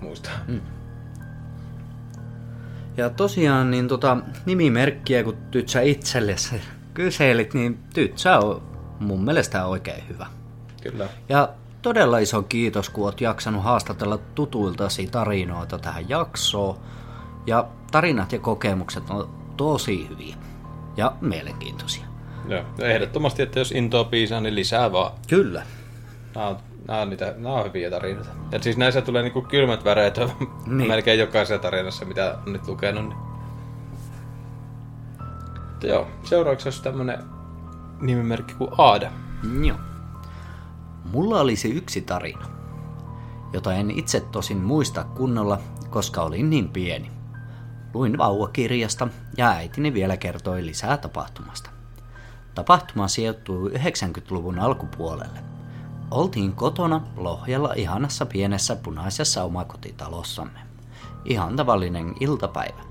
muistaa. 0.01 0.33
Mm. 0.49 0.61
Ja 2.97 3.11
tosiaan 3.11 3.71
niin 3.71 3.89
tota, 3.89 4.17
nimimerkkiä, 4.47 5.25
kun 5.25 5.37
Tytsä 5.51 5.81
itsellesi 5.81 6.61
kyselit, 6.95 7.55
niin 7.55 7.79
Tytsä 7.95 8.39
on 8.39 8.63
mun 9.01 9.25
mielestä 9.25 9.67
oikein 9.67 10.09
hyvä. 10.09 10.27
Kyllä. 10.91 11.09
Ja 11.29 11.49
todella 11.83 12.19
iso 12.19 12.43
kiitos, 12.43 12.91
kun 12.91 13.05
oot 13.05 13.21
jaksanut 13.21 13.63
haastatella 13.65 14.19
tutuiltasi 14.35 15.07
tarinoita 15.07 15.79
tähän 15.79 16.09
jaksoon. 16.09 16.77
Ja 17.47 17.67
tarinat 17.93 18.33
ja 18.33 18.39
kokemukset 18.39 19.11
on 19.11 19.29
tosi 19.57 20.09
hyviä 20.09 20.37
ja 20.97 21.13
mielenkiintoisia. 21.21 22.05
Joo. 22.49 22.63
Ehdottomasti, 22.79 23.43
että 23.43 23.59
jos 23.59 23.73
intoa 23.73 24.05
piisaa, 24.05 24.41
niin 24.41 24.55
lisää 24.55 24.93
vaan. 24.93 25.13
Kyllä. 25.29 25.63
Nämä 26.35 26.47
on, 26.47 26.57
nämä 26.89 27.01
on, 27.01 27.11
niitä, 27.11 27.35
nämä 27.37 27.55
on 27.55 27.65
hyviä 27.65 27.91
tarinoita. 27.91 28.31
Ja 28.53 28.63
siis 28.63 28.77
näissä 28.77 29.03
tulee 29.03 29.23
niinku 29.23 29.43
kylmät 29.43 29.85
väreet 29.85 30.17
Niin. 30.67 30.89
melkein 30.89 31.21
jokaisessa 31.21 31.63
tarinassa, 31.63 32.05
mitä 32.05 32.39
on 32.47 32.53
nyt 32.53 32.69
lukenut. 32.69 33.09
Niin. 33.09 33.19
Mutta 35.71 35.87
joo, 35.87 36.07
seuraavaksi 36.25 36.69
olisi 36.69 36.83
tämmönen 36.83 37.19
nimimerkki 38.01 38.55
kuin 38.55 38.71
Aada. 38.79 39.11
Joo. 39.63 39.77
Mulla 41.13 41.41
olisi 41.41 41.71
yksi 41.71 42.01
tarina, 42.01 42.47
jota 43.53 43.75
en 43.75 43.91
itse 43.91 44.21
tosin 44.21 44.59
muista 44.59 45.05
kunnolla, 45.05 45.59
koska 45.91 46.23
olin 46.23 46.51
niin 46.51 46.69
pieni. 46.69 47.11
Luin 47.95 48.19
vauvakirjasta 48.19 49.09
ja 49.37 49.49
äitini 49.49 49.95
vielä 49.95 50.17
kertoi 50.17 50.67
lisää 50.67 50.97
tapahtumasta. 50.97 51.71
Tapahtuma 52.55 53.09
sijoittuu 53.09 53.69
90-luvun 53.69 54.59
alkupuolelle. 54.59 55.39
Oltiin 56.11 56.53
kotona 56.53 57.01
Lohjalla 57.17 57.73
ihanassa 57.77 58.27
pienessä 58.27 58.77
punaisessa 58.77 59.45
omakotitalossamme. 59.45 60.59
Ihan 61.25 61.57
tavallinen 61.57 62.15
iltapäivä. 62.21 62.83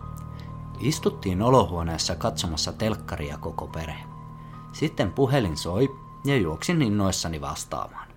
Istuttiin 0.80 1.41
olohuoneessa 1.41 2.15
katsomassa 2.15 2.73
telkkaria 2.73 3.38
koko 3.38 3.67
perhe. 3.67 4.04
Sitten 4.71 5.12
puhelin 5.12 5.58
soi 5.58 6.04
ja 6.25 6.38
juoksin 6.38 6.81
innoissani 6.81 7.41
vastaamaan. 7.41 8.07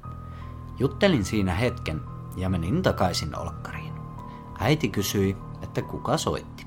Juttelin 0.79 1.25
siinä 1.25 1.55
hetken 1.55 2.01
ja 2.37 2.49
menin 2.49 2.83
takaisin 2.83 3.39
olkkariin. 3.39 3.93
Äiti 4.59 4.89
kysyi, 4.89 5.37
että 5.63 5.83
kuka 5.83 6.17
soitti. 6.17 6.67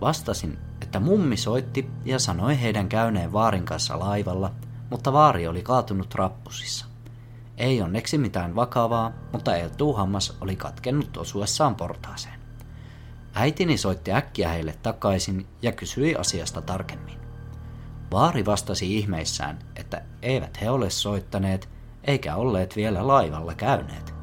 Vastasin, 0.00 0.58
että 0.80 1.00
mummi 1.00 1.36
soitti 1.36 1.90
ja 2.04 2.18
sanoi 2.18 2.60
heidän 2.60 2.88
käyneen 2.88 3.32
vaarin 3.32 3.64
kanssa 3.64 3.98
laivalla, 3.98 4.50
mutta 4.90 5.12
vaari 5.12 5.48
oli 5.48 5.62
kaatunut 5.62 6.14
rappusissa. 6.14 6.86
Ei 7.56 7.82
onneksi 7.82 8.18
mitään 8.18 8.54
vakavaa, 8.54 9.12
mutta 9.32 9.56
etuhammas 9.56 10.36
oli 10.40 10.56
katkennut 10.56 11.16
osuessaan 11.16 11.74
portaaseen. 11.74 12.40
Äitini 13.34 13.76
soitti 13.78 14.12
äkkiä 14.12 14.48
heille 14.48 14.74
takaisin 14.82 15.46
ja 15.62 15.72
kysyi 15.72 16.16
asiasta 16.16 16.62
tarkemmin. 16.62 17.25
Vaari 18.12 18.44
vastasi 18.44 18.98
ihmeissään, 18.98 19.58
että 19.76 20.02
eivät 20.22 20.60
he 20.60 20.70
ole 20.70 20.90
soittaneet 20.90 21.68
eikä 22.04 22.36
olleet 22.36 22.76
vielä 22.76 23.06
laivalla 23.06 23.54
käyneet. 23.54 24.14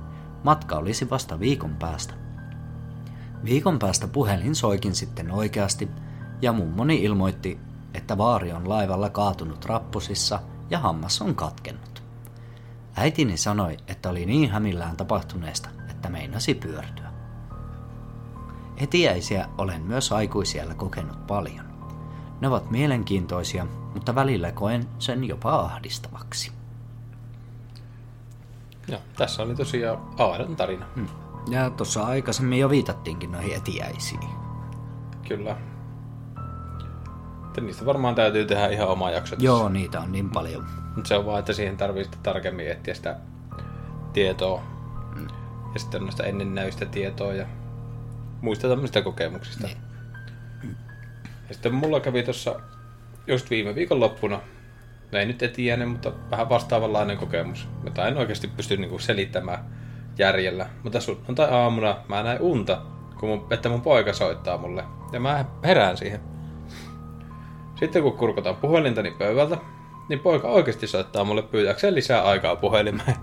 Matka 0.44 0.76
olisi 0.76 1.10
vasta 1.10 1.40
viikon 1.40 1.76
päästä. 1.76 2.14
Viikon 3.46 3.80
päästä 3.80 4.08
puhelin 4.08 4.56
soikin 4.56 4.96
sitten 4.96 5.32
oikeasti 5.32 5.90
ja 6.42 6.54
mummoni 6.54 7.04
ilmoitti, 7.04 7.60
että 7.94 8.18
vaari 8.18 8.52
on 8.54 8.70
laivalla 8.70 9.10
kaatunut 9.10 9.66
rappusissa 9.66 10.40
ja 10.70 10.80
hammas 10.80 11.22
on 11.22 11.36
katkennut. 11.36 12.04
Äitini 12.96 13.38
sanoi, 13.38 13.78
että 13.88 14.10
oli 14.10 14.26
niin 14.26 14.50
hämillään 14.50 14.98
tapahtuneesta, 14.98 15.70
että 15.90 16.10
meinasi 16.10 16.54
pyörtyä. 16.56 17.14
Etiäisiä 18.78 19.50
olen 19.58 19.82
myös 19.82 20.12
aikuisiellä 20.12 20.74
kokenut 20.76 21.28
paljon. 21.28 21.73
Ne 22.44 22.48
ovat 22.48 22.72
mielenkiintoisia, 22.72 23.68
mutta 23.94 24.16
välillä 24.16 24.52
koen 24.52 24.88
sen 25.00 25.24
jopa 25.24 25.56
ahdistavaksi. 25.56 26.52
Joo, 28.88 29.00
tässä 29.18 29.44
oli 29.44 29.56
tosiaan 29.56 30.02
Aadan 30.18 30.56
tarina. 30.56 30.86
Hmm. 30.96 31.08
Ja 31.50 31.70
tuossa 31.70 32.04
aikaisemmin 32.04 32.60
jo 32.60 32.70
viitattiinkin 32.70 33.32
noihin 33.32 33.56
etiäisiin. 33.56 34.30
Kyllä. 35.28 35.56
Mutta 37.42 37.62
niistä 37.62 37.86
varmaan 37.86 38.16
täytyy 38.16 38.46
tehdä 38.46 38.68
ihan 38.68 38.88
oma 38.88 39.12
jakso. 39.12 39.36
tässä. 39.36 39.46
Joo, 39.46 39.70
niitä 39.70 40.00
on 40.00 40.12
niin 40.12 40.30
paljon. 40.30 40.66
Mutta 40.96 41.08
se 41.08 41.16
on 41.16 41.26
vaan, 41.26 41.40
että 41.40 41.54
siihen 41.54 41.78
tarvii 41.78 42.04
sitten 42.04 42.22
tarkemmin 42.24 42.72
etsiä 42.72 42.94
sitä 42.94 43.20
tietoa. 44.14 44.62
Hmm. 45.16 45.28
Ja 45.74 45.80
sitten 45.80 46.02
on 46.02 46.06
näistä 46.06 46.24
ennennäystä 46.24 46.86
tietoa 46.86 47.34
ja 47.34 47.46
muista 48.42 48.68
tämmöisistä 48.68 49.02
kokemuksista. 49.02 49.68
Niin. 49.68 49.93
Ja 51.54 51.56
sitten 51.56 51.74
mulla 51.74 52.00
kävi 52.00 52.24
tuossa 52.24 52.60
just 53.28 53.50
viime 53.50 53.76
viikon 53.76 54.00
loppuna, 54.00 54.42
no 55.12 55.20
ei 55.20 55.26
nyt 55.26 55.44
etiäinen, 55.44 55.88
mutta 55.88 56.12
vähän 56.32 56.50
vastaavanlainen 56.50 57.18
kokemus, 57.18 57.68
jota 57.84 58.08
en 58.08 58.18
oikeasti 58.18 58.48
pysty 58.48 58.78
niinku 58.78 59.00
selittämään 59.00 59.66
järjellä. 60.18 60.70
Mutta 60.84 61.02
sunnuntai-aamuna 61.02 61.98
mä 62.08 62.24
näin 62.24 62.42
unta, 62.42 62.82
kun 63.20 63.30
mun, 63.30 63.48
että 63.52 63.70
mun 63.70 63.82
poika 63.82 64.14
soittaa 64.14 64.58
mulle. 64.58 64.84
Ja 65.12 65.20
mä 65.20 65.46
herään 65.64 65.98
siihen. 65.98 66.20
Sitten 67.80 68.04
kun 68.04 68.18
kurkotaan 68.18 68.56
puhelintani 68.56 69.12
pöydältä, 69.12 69.58
niin 70.10 70.20
poika 70.20 70.48
oikeasti 70.48 70.88
soittaa 70.88 71.24
mulle 71.24 71.42
pyytääkseen 71.42 71.96
lisää 71.96 72.24
aikaa 72.24 72.56
puhelimeen. 72.56 73.16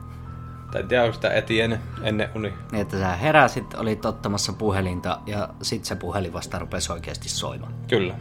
Tai 0.73 0.81
en 0.83 0.89
tiedä, 0.89 1.03
onko 1.03 1.15
sitä 1.15 1.31
etiäinen 1.31 1.81
ennen 2.03 2.29
uni. 2.35 2.53
Niin, 2.73 2.83
että 2.83 2.99
sä 2.99 3.17
heräsit, 3.17 3.75
olit 3.75 4.05
ottamassa 4.05 4.53
puhelinta 4.53 5.19
ja 5.27 5.49
sit 5.63 5.85
se 5.85 5.97
puhelin 5.97 6.33
vasta 6.33 6.59
rupesi 6.59 6.93
oikeasti 6.93 7.29
soimaan. 7.29 7.75
Kyllä. 7.89 8.15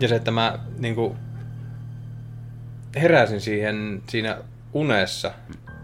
Ja 0.00 0.08
se, 0.08 0.14
että 0.16 0.30
mä 0.30 0.58
niinku 0.78 1.16
heräsin 2.96 3.40
siihen 3.40 4.02
siinä 4.08 4.36
unessa, 4.72 5.30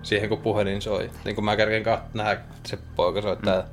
siihen 0.03 0.29
kun 0.29 0.39
puhelin 0.39 0.83
soi. 0.83 1.11
Niin 1.25 1.35
kun 1.35 1.45
mä 1.45 1.57
kerken 1.57 1.83
kat- 1.87 2.01
nähdä, 2.15 2.41
se 2.67 2.79
poika 2.97 3.23
soittaa. 3.23 3.61
Mm. 3.61 3.69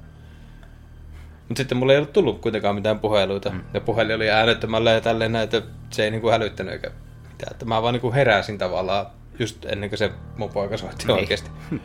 Mutta 1.48 1.60
sitten 1.60 1.78
mulla 1.78 1.94
ei 1.94 1.98
ollut 2.00 2.14
tullut 2.14 2.42
kuitenkaan 2.42 2.76
mitään 2.76 3.00
puheluita. 3.00 3.50
Mm. 3.50 3.62
Ja 3.74 3.82
puhelin 3.82 4.16
oli 4.16 4.30
äänettömällä 4.30 4.92
ja 4.92 5.02
tälleen 5.02 5.32
näin, 5.32 5.44
että 5.44 5.62
se 5.90 6.04
ei 6.04 6.12
niinku 6.12 6.30
hälyttänyt 6.30 6.74
eikä 6.74 6.92
mitään. 7.32 7.52
Että 7.52 7.66
mä 7.66 7.82
vaan 7.82 7.94
niinku 7.94 8.12
heräsin 8.14 8.58
tavallaan 8.58 9.06
just 9.40 9.66
ennen 9.66 9.90
kuin 9.90 10.00
se 10.00 10.12
mun 10.38 10.50
poika 10.50 10.78
soitti 10.78 11.08
Niin. 11.08 11.18
oikeasti. 11.20 11.50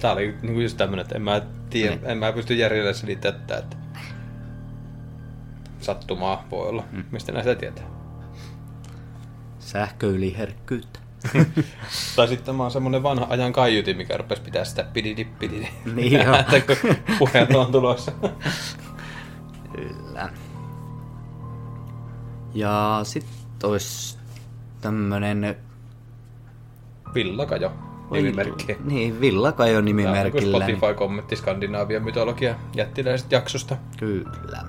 Tää 0.00 0.12
oli 0.12 0.34
niinku 0.42 0.60
just 0.60 0.76
tämmönen, 0.76 1.02
että 1.02 1.14
en 1.14 1.22
mä 1.22 1.42
tiedä, 1.70 1.96
Niin. 1.96 2.10
en 2.10 2.18
mä 2.18 2.32
pysty 2.32 2.54
järjellä 2.54 2.92
selittämään 2.92 3.40
tätä, 3.40 3.58
että 3.58 3.76
sattumaa 5.80 6.46
voi 6.50 6.68
olla, 6.68 6.84
mm. 6.92 7.04
mistä 7.10 7.32
näistä 7.32 7.54
tietää. 7.54 7.84
Sähköyliherkkyyttä. 9.58 11.00
Tai 12.16 12.28
sitten 12.28 12.54
mä 12.54 12.62
oon 12.62 12.72
semmonen 12.72 13.02
vanha 13.02 13.26
ajan 13.28 13.52
kaiutin, 13.52 13.96
mikä 13.96 14.16
rupesi 14.16 14.42
pitää 14.42 14.64
sitä 14.64 14.84
pididi 14.84 15.24
pididi. 15.24 15.68
Niin 15.94 16.12
joo. 16.12 16.24
kun 16.66 16.96
puheet 17.18 17.54
on 17.54 17.72
tulossa. 17.72 18.12
Kyllä. 19.76 20.32
Ja 22.54 23.00
sitten 23.02 23.70
olisi 23.70 24.18
tämmönen... 24.80 25.56
Villakajo 27.14 27.89
nimimerkki. 28.10 28.76
Niin, 28.84 29.20
Villakajo 29.20 29.80
nimimerkillä. 29.80 30.58
Tämä 30.58 30.76
Spotify-kommentti 30.76 31.36
Skandinaavian 31.36 32.02
mytologia 32.02 32.54
jättiläisestä 32.74 33.34
jaksosta. 33.34 33.76
Kyllä. 33.98 34.62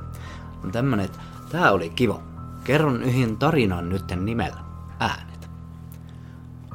No 0.63 0.71
tämmönen, 0.71 1.09
tää 1.51 1.71
oli 1.71 1.89
kiva. 1.89 2.23
Kerron 2.63 3.03
yhden 3.03 3.37
tarinan 3.37 3.89
nytten 3.89 4.25
nimellä. 4.25 4.59
Äänet. 4.99 5.49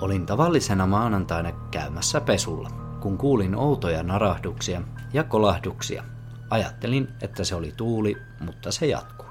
Olin 0.01 0.27
tavallisena 0.27 0.87
maanantaina 0.87 1.53
käymässä 1.71 2.21
pesulla, 2.21 2.71
kun 3.01 3.19
kuulin 3.19 3.55
outoja 3.55 4.03
narahduksia 4.03 4.83
ja 5.13 5.25
kolahduksia. 5.25 6.05
Ajattelin, 6.51 7.09
että 7.21 7.45
se 7.45 7.55
oli 7.55 7.73
tuuli, 7.77 8.17
mutta 8.41 8.73
se 8.73 8.87
jatkui. 8.87 9.27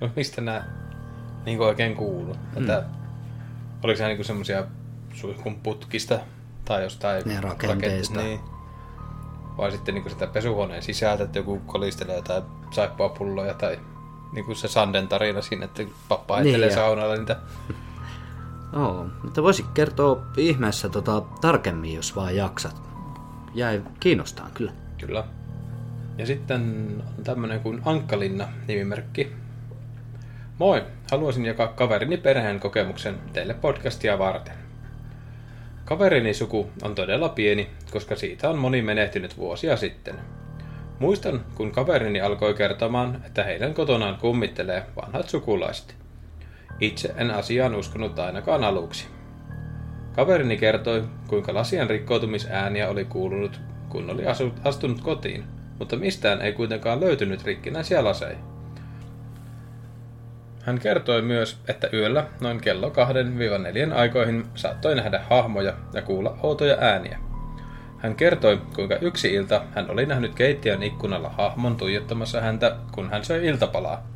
No 0.00 0.10
mistä 0.16 0.40
nämä 0.40 0.64
niin 1.46 1.60
oikein 1.60 1.96
kuuluu? 1.96 2.34
Mm. 2.34 2.60
Että, 2.60 2.84
oliko 3.82 3.98
se 3.98 4.06
niin 4.06 4.24
semmoisia 4.24 4.66
suihkun 5.12 5.56
putkista 5.56 6.18
tai 6.64 6.82
jostain 6.82 7.22
ne 7.26 7.40
rakenteista. 7.40 8.20
Niin. 8.20 8.40
Vai 9.58 9.70
sitten 9.70 9.94
niin 9.94 10.10
sitä 10.10 10.26
pesuhuoneen 10.26 10.82
sisältä, 10.82 11.24
että 11.24 11.38
joku 11.38 11.60
kolistelee 11.66 12.16
jotain 12.16 12.42
saippuapulloja 12.70 13.54
tai 13.54 13.78
niin 14.32 14.44
kuin 14.44 14.56
se 14.56 14.68
Sanden 14.68 15.08
tarina 15.08 15.42
siinä, 15.42 15.64
että 15.64 15.82
pappa 16.08 16.40
niin, 16.40 16.72
saunalla 16.72 17.16
niitä. 17.16 17.36
Joo, 18.72 19.06
mutta 19.22 19.42
voisi 19.42 19.64
kertoa 19.74 20.22
ihmeessä 20.36 20.88
tota, 20.88 21.22
tarkemmin, 21.40 21.94
jos 21.94 22.16
vaan 22.16 22.36
jaksat. 22.36 22.82
Jäi 23.54 23.82
kiinnostaa 24.00 24.50
kyllä. 24.54 24.72
Kyllä. 24.98 25.24
Ja 26.18 26.26
sitten 26.26 26.60
on 26.60 27.24
tämmönen 27.24 27.60
kuin 27.60 27.82
Ankkalinna 27.84 28.48
nimimerkki. 28.68 29.32
Moi! 30.58 30.84
Haluaisin 31.10 31.44
jakaa 31.44 31.68
kaverini 31.68 32.16
perheen 32.16 32.60
kokemuksen 32.60 33.18
teille 33.32 33.54
podcastia 33.54 34.18
varten. 34.18 34.59
Kaverini 35.90 36.34
suku 36.34 36.70
on 36.82 36.94
todella 36.94 37.28
pieni, 37.28 37.70
koska 37.92 38.16
siitä 38.16 38.50
on 38.50 38.58
moni 38.58 38.82
menehtynyt 38.82 39.36
vuosia 39.36 39.76
sitten. 39.76 40.14
Muistan, 40.98 41.44
kun 41.54 41.72
kaverini 41.72 42.20
alkoi 42.20 42.54
kertomaan, 42.54 43.22
että 43.26 43.44
heidän 43.44 43.74
kotonaan 43.74 44.16
kummittelee 44.16 44.82
vanhat 44.96 45.28
sukulaiset. 45.28 45.96
Itse 46.80 47.14
en 47.16 47.30
asiaan 47.30 47.74
uskonut 47.74 48.18
ainakaan 48.18 48.64
aluksi. 48.64 49.06
Kaverini 50.16 50.56
kertoi, 50.56 51.04
kuinka 51.28 51.54
lasien 51.54 51.90
rikkoutumisääniä 51.90 52.88
oli 52.88 53.04
kuulunut, 53.04 53.60
kun 53.88 54.10
oli 54.10 54.22
astunut 54.64 55.00
kotiin, 55.00 55.44
mutta 55.78 55.96
mistään 55.96 56.42
ei 56.42 56.52
kuitenkaan 56.52 57.00
löytynyt 57.00 57.44
rikkinäisiä 57.44 58.04
laseja. 58.04 58.49
Hän 60.62 60.78
kertoi 60.78 61.22
myös, 61.22 61.58
että 61.68 61.88
yöllä 61.92 62.26
noin 62.40 62.60
kello 62.60 62.88
2-4 63.90 63.94
aikoihin 63.94 64.46
saattoi 64.54 64.94
nähdä 64.94 65.20
hahmoja 65.30 65.74
ja 65.92 66.02
kuulla 66.02 66.38
outoja 66.42 66.76
ääniä. 66.80 67.18
Hän 67.98 68.14
kertoi, 68.14 68.60
kuinka 68.74 68.94
yksi 68.94 69.34
ilta 69.34 69.62
hän 69.74 69.90
oli 69.90 70.06
nähnyt 70.06 70.34
keittiön 70.34 70.82
ikkunalla 70.82 71.28
hahmon 71.28 71.76
tuijottamassa 71.76 72.40
häntä, 72.40 72.76
kun 72.92 73.10
hän 73.10 73.24
söi 73.24 73.46
iltapalaa. 73.46 74.06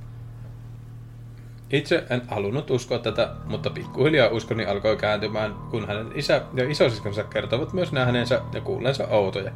Itse 1.70 2.04
en 2.10 2.22
halunnut 2.28 2.70
uskoa 2.70 2.98
tätä, 2.98 3.30
mutta 3.44 3.70
pikkuhiljaa 3.70 4.28
uskoni 4.28 4.66
alkoi 4.66 4.96
kääntymään, 4.96 5.54
kun 5.70 5.86
hänen 5.86 6.12
isä 6.14 6.42
ja 6.54 6.70
isosiskonsa 6.70 7.24
kertovat 7.24 7.72
myös 7.72 7.92
nähneensä 7.92 8.40
ja 8.52 8.60
kuulleensa 8.60 9.06
outoja. 9.06 9.52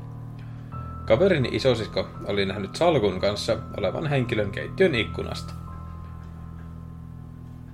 Kaverini 1.07 1.49
isosisko 1.53 2.09
oli 2.27 2.47
nähnyt 2.47 2.77
salkun 2.77 3.21
kanssa 3.21 3.59
olevan 3.77 4.07
henkilön 4.07 4.51
keittiön 4.51 4.95
ikkunasta. 4.95 5.68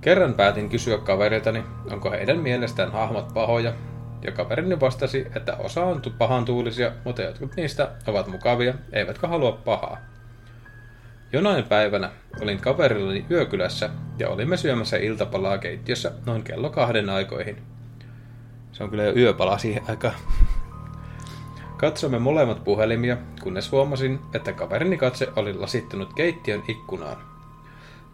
Kerran 0.05 0.33
päätin 0.33 0.69
kysyä 0.69 0.97
kaveriltani, 0.97 1.63
onko 1.91 2.11
heidän 2.11 2.39
mielestään 2.39 2.91
hahmot 2.91 3.33
pahoja, 3.33 3.73
ja 4.21 4.31
kaverini 4.31 4.79
vastasi, 4.79 5.27
että 5.35 5.55
osa 5.55 5.83
on 5.83 6.01
pahan 6.17 6.45
tuulisia, 6.45 6.91
mutta 7.03 7.21
jotkut 7.21 7.55
niistä 7.55 7.91
ovat 8.07 8.27
mukavia, 8.27 8.73
eivätkä 8.93 9.27
halua 9.27 9.51
pahaa. 9.51 9.97
Jonain 11.33 11.63
päivänä 11.63 12.11
olin 12.41 12.61
kaverillani 12.61 13.25
yökylässä 13.31 13.89
ja 14.19 14.29
olimme 14.29 14.57
syömässä 14.57 14.97
iltapalaa 14.97 15.57
keittiössä 15.57 16.11
noin 16.25 16.43
kello 16.43 16.69
kahden 16.69 17.09
aikoihin. 17.09 17.57
Se 18.71 18.83
on 18.83 18.89
kyllä 18.89 19.03
jo 19.03 19.15
yöpala 19.15 19.57
siihen 19.57 19.83
aikaan. 19.87 20.15
Katsomme 21.77 22.19
molemmat 22.19 22.63
puhelimia, 22.63 23.17
kunnes 23.43 23.71
huomasin, 23.71 24.19
että 24.33 24.53
kaverini 24.53 24.97
katse 24.97 25.27
oli 25.35 25.53
lasittunut 25.53 26.13
keittiön 26.13 26.63
ikkunaan. 26.67 27.34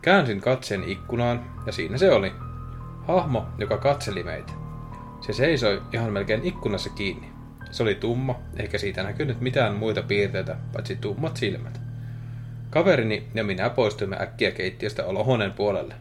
Käänsin 0.01 0.41
katseen 0.41 0.83
ikkunaan 0.83 1.51
ja 1.65 1.71
siinä 1.71 1.97
se 1.97 2.11
oli. 2.11 2.31
Hahmo, 3.07 3.45
joka 3.57 3.77
katseli 3.77 4.23
meitä. 4.23 4.53
Se 5.21 5.33
seisoi 5.33 5.81
ihan 5.93 6.13
melkein 6.13 6.45
ikkunassa 6.45 6.89
kiinni. 6.89 7.31
Se 7.71 7.83
oli 7.83 7.95
tumma, 7.95 8.35
eikä 8.57 8.77
siitä 8.77 9.03
näkynyt 9.03 9.41
mitään 9.41 9.75
muita 9.75 10.03
piirteitä, 10.03 10.55
paitsi 10.73 10.95
tummat 10.95 11.37
silmät. 11.37 11.81
Kaverini 12.69 13.27
ja 13.33 13.43
minä 13.43 13.69
poistuimme 13.69 14.17
äkkiä 14.21 14.51
keittiöstä 14.51 15.05
olohuoneen 15.05 15.53
puolelle. 15.53 15.95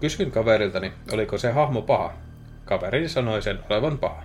Kysyin 0.00 0.30
kaveriltani, 0.30 0.92
oliko 1.12 1.38
se 1.38 1.52
hahmo 1.52 1.82
paha. 1.82 2.12
Kaverini 2.64 3.08
sanoi 3.08 3.42
sen 3.42 3.58
olevan 3.70 3.98
paha. 3.98 4.22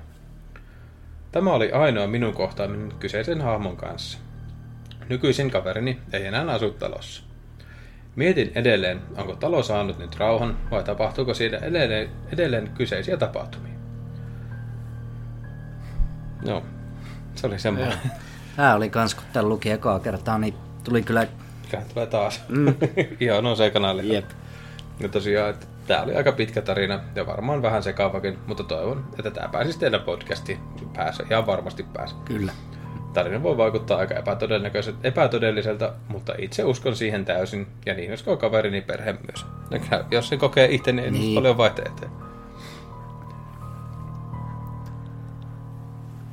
Tämä 1.32 1.54
oli 1.54 1.72
ainoa 1.72 2.08
minun 2.08 2.34
kohtaaminen 2.34 2.94
kyseisen 3.00 3.42
hahmon 3.42 3.78
kanssa. 3.78 4.20
Nykyisin 5.10 5.52
kaverini 5.52 6.00
ei 6.14 6.26
enää 6.26 6.46
asu 6.48 6.72
talossa. 6.72 7.29
Mietin 8.16 8.52
edelleen, 8.56 9.02
onko 9.18 9.36
talo 9.36 9.64
saanut 9.64 9.98
nyt 9.98 10.16
rauhan 10.16 10.58
vai 10.72 10.84
tapahtuuko 10.84 11.34
siitä 11.34 11.58
edelleen, 11.58 12.10
edelleen 12.34 12.70
kyseisiä 12.78 13.18
tapahtumia. 13.18 13.74
Joo, 16.46 16.64
se 17.36 17.48
oli 17.48 17.60
semmoinen. 17.60 17.98
Tämä 18.56 18.76
oli 18.76 18.90
kans, 18.90 19.16
kun 19.16 19.24
tämän 19.34 19.50
luki 19.50 19.72
ekaa 19.72 20.00
kertaa, 20.00 20.38
niin 20.38 20.54
tuli 20.84 21.04
kyllä... 21.04 21.28
Mikä 21.64 21.82
tulee 21.94 22.08
taas. 22.08 22.42
Mm. 22.50 22.76
Ihan 23.20 23.46
on 23.46 23.58
se 23.58 23.70
kanali. 23.70 24.14
Jep. 24.14 24.26
Ja 25.00 25.10
tosiaan, 25.10 25.50
että 25.50 25.66
tämä 25.88 26.02
oli 26.02 26.16
aika 26.16 26.32
pitkä 26.32 26.62
tarina 26.62 27.00
ja 27.16 27.26
varmaan 27.26 27.62
vähän 27.62 27.84
sekaavakin, 27.84 28.38
mutta 28.48 28.64
toivon, 28.64 29.06
että 29.20 29.32
tämä 29.32 29.48
pääsisi 29.48 29.80
teidän 29.80 30.02
podcastiin. 30.02 30.60
Pääsee, 30.96 31.26
ihan 31.32 31.48
varmasti 31.48 31.84
pääsee. 31.84 32.18
Kyllä. 32.26 32.52
Tarina 33.14 33.44
voi 33.44 33.58
vaikuttaa 33.58 33.98
aika 33.98 34.16
epätodelliselta, 35.04 35.94
mutta 36.08 36.34
itse 36.38 36.64
uskon 36.64 36.96
siihen 36.96 37.26
täysin, 37.26 37.68
ja 37.86 37.94
niin 37.94 38.14
uskoo 38.14 38.38
kaverini 38.38 38.82
perhe 38.82 39.14
myös. 39.14 39.46
Jos 40.12 40.30
se 40.30 40.38
kokee 40.38 40.68
itse, 40.72 40.92
niin, 40.92 41.14
niin. 41.14 41.36
paljon 41.36 41.58
vaihtoehtoja. 41.58 42.12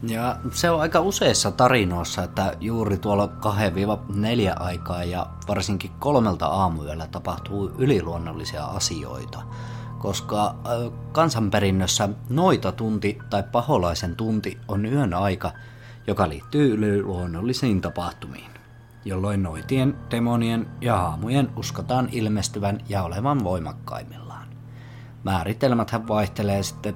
Ja 0.03 0.37
se 0.51 0.71
on 0.71 0.81
aika 0.81 1.01
useissa 1.01 1.51
tarinoissa, 1.51 2.23
että 2.23 2.53
juuri 2.61 2.97
tuolla 2.97 3.27
2-4 3.27 4.63
aikaa 4.63 5.05
ja 5.05 5.27
varsinkin 5.49 5.91
kolmelta 5.99 6.47
aamuyöllä 6.47 7.07
tapahtuu 7.07 7.73
yliluonnollisia 7.79 8.65
asioita. 8.65 9.43
Koska 9.99 10.55
kansanperinnössä 11.13 12.09
noita 12.29 12.73
tunti 12.73 13.19
tai 13.31 13.43
paholaisen 13.53 14.17
tunti 14.17 14.59
on 14.69 14.87
yön 14.87 15.15
aika, 15.15 15.53
joka 16.07 16.29
liittyy 16.29 16.75
yliluonnollisiin 16.75 17.81
tapahtumiin, 17.81 18.51
jolloin 19.05 19.43
noitien, 19.43 19.97
demonien 20.11 20.67
ja 20.81 20.97
haamujen 20.97 21.51
uskotaan 21.57 22.09
ilmestyvän 22.13 22.81
ja 22.89 23.03
olevan 23.03 23.45
voimakkaimmillaan. 23.45 24.49
Määritelmäthän 25.25 26.09
vaihtelee 26.09 26.63
sitten 26.63 26.95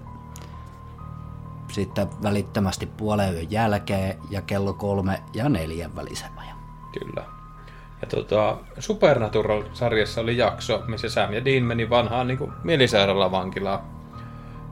sitten 1.72 2.08
välittömästi 2.22 2.86
puolen 2.86 3.34
yön 3.34 3.50
jälkeen 3.50 4.16
ja 4.30 4.42
kello 4.42 4.72
kolme 4.72 5.22
ja 5.34 5.48
neljän 5.48 5.96
välisenä. 5.96 6.42
Kyllä. 6.98 7.24
Ja 8.02 8.08
tota, 8.08 8.56
Supernatural-sarjassa 8.78 10.20
oli 10.20 10.36
jakso, 10.36 10.82
missä 10.86 11.08
Sam 11.08 11.32
ja 11.32 11.44
Dean 11.44 11.62
meni 11.62 11.90
vanhaan 11.90 12.26
niin 12.26 12.52
mielisairaalavankilaan, 12.64 13.80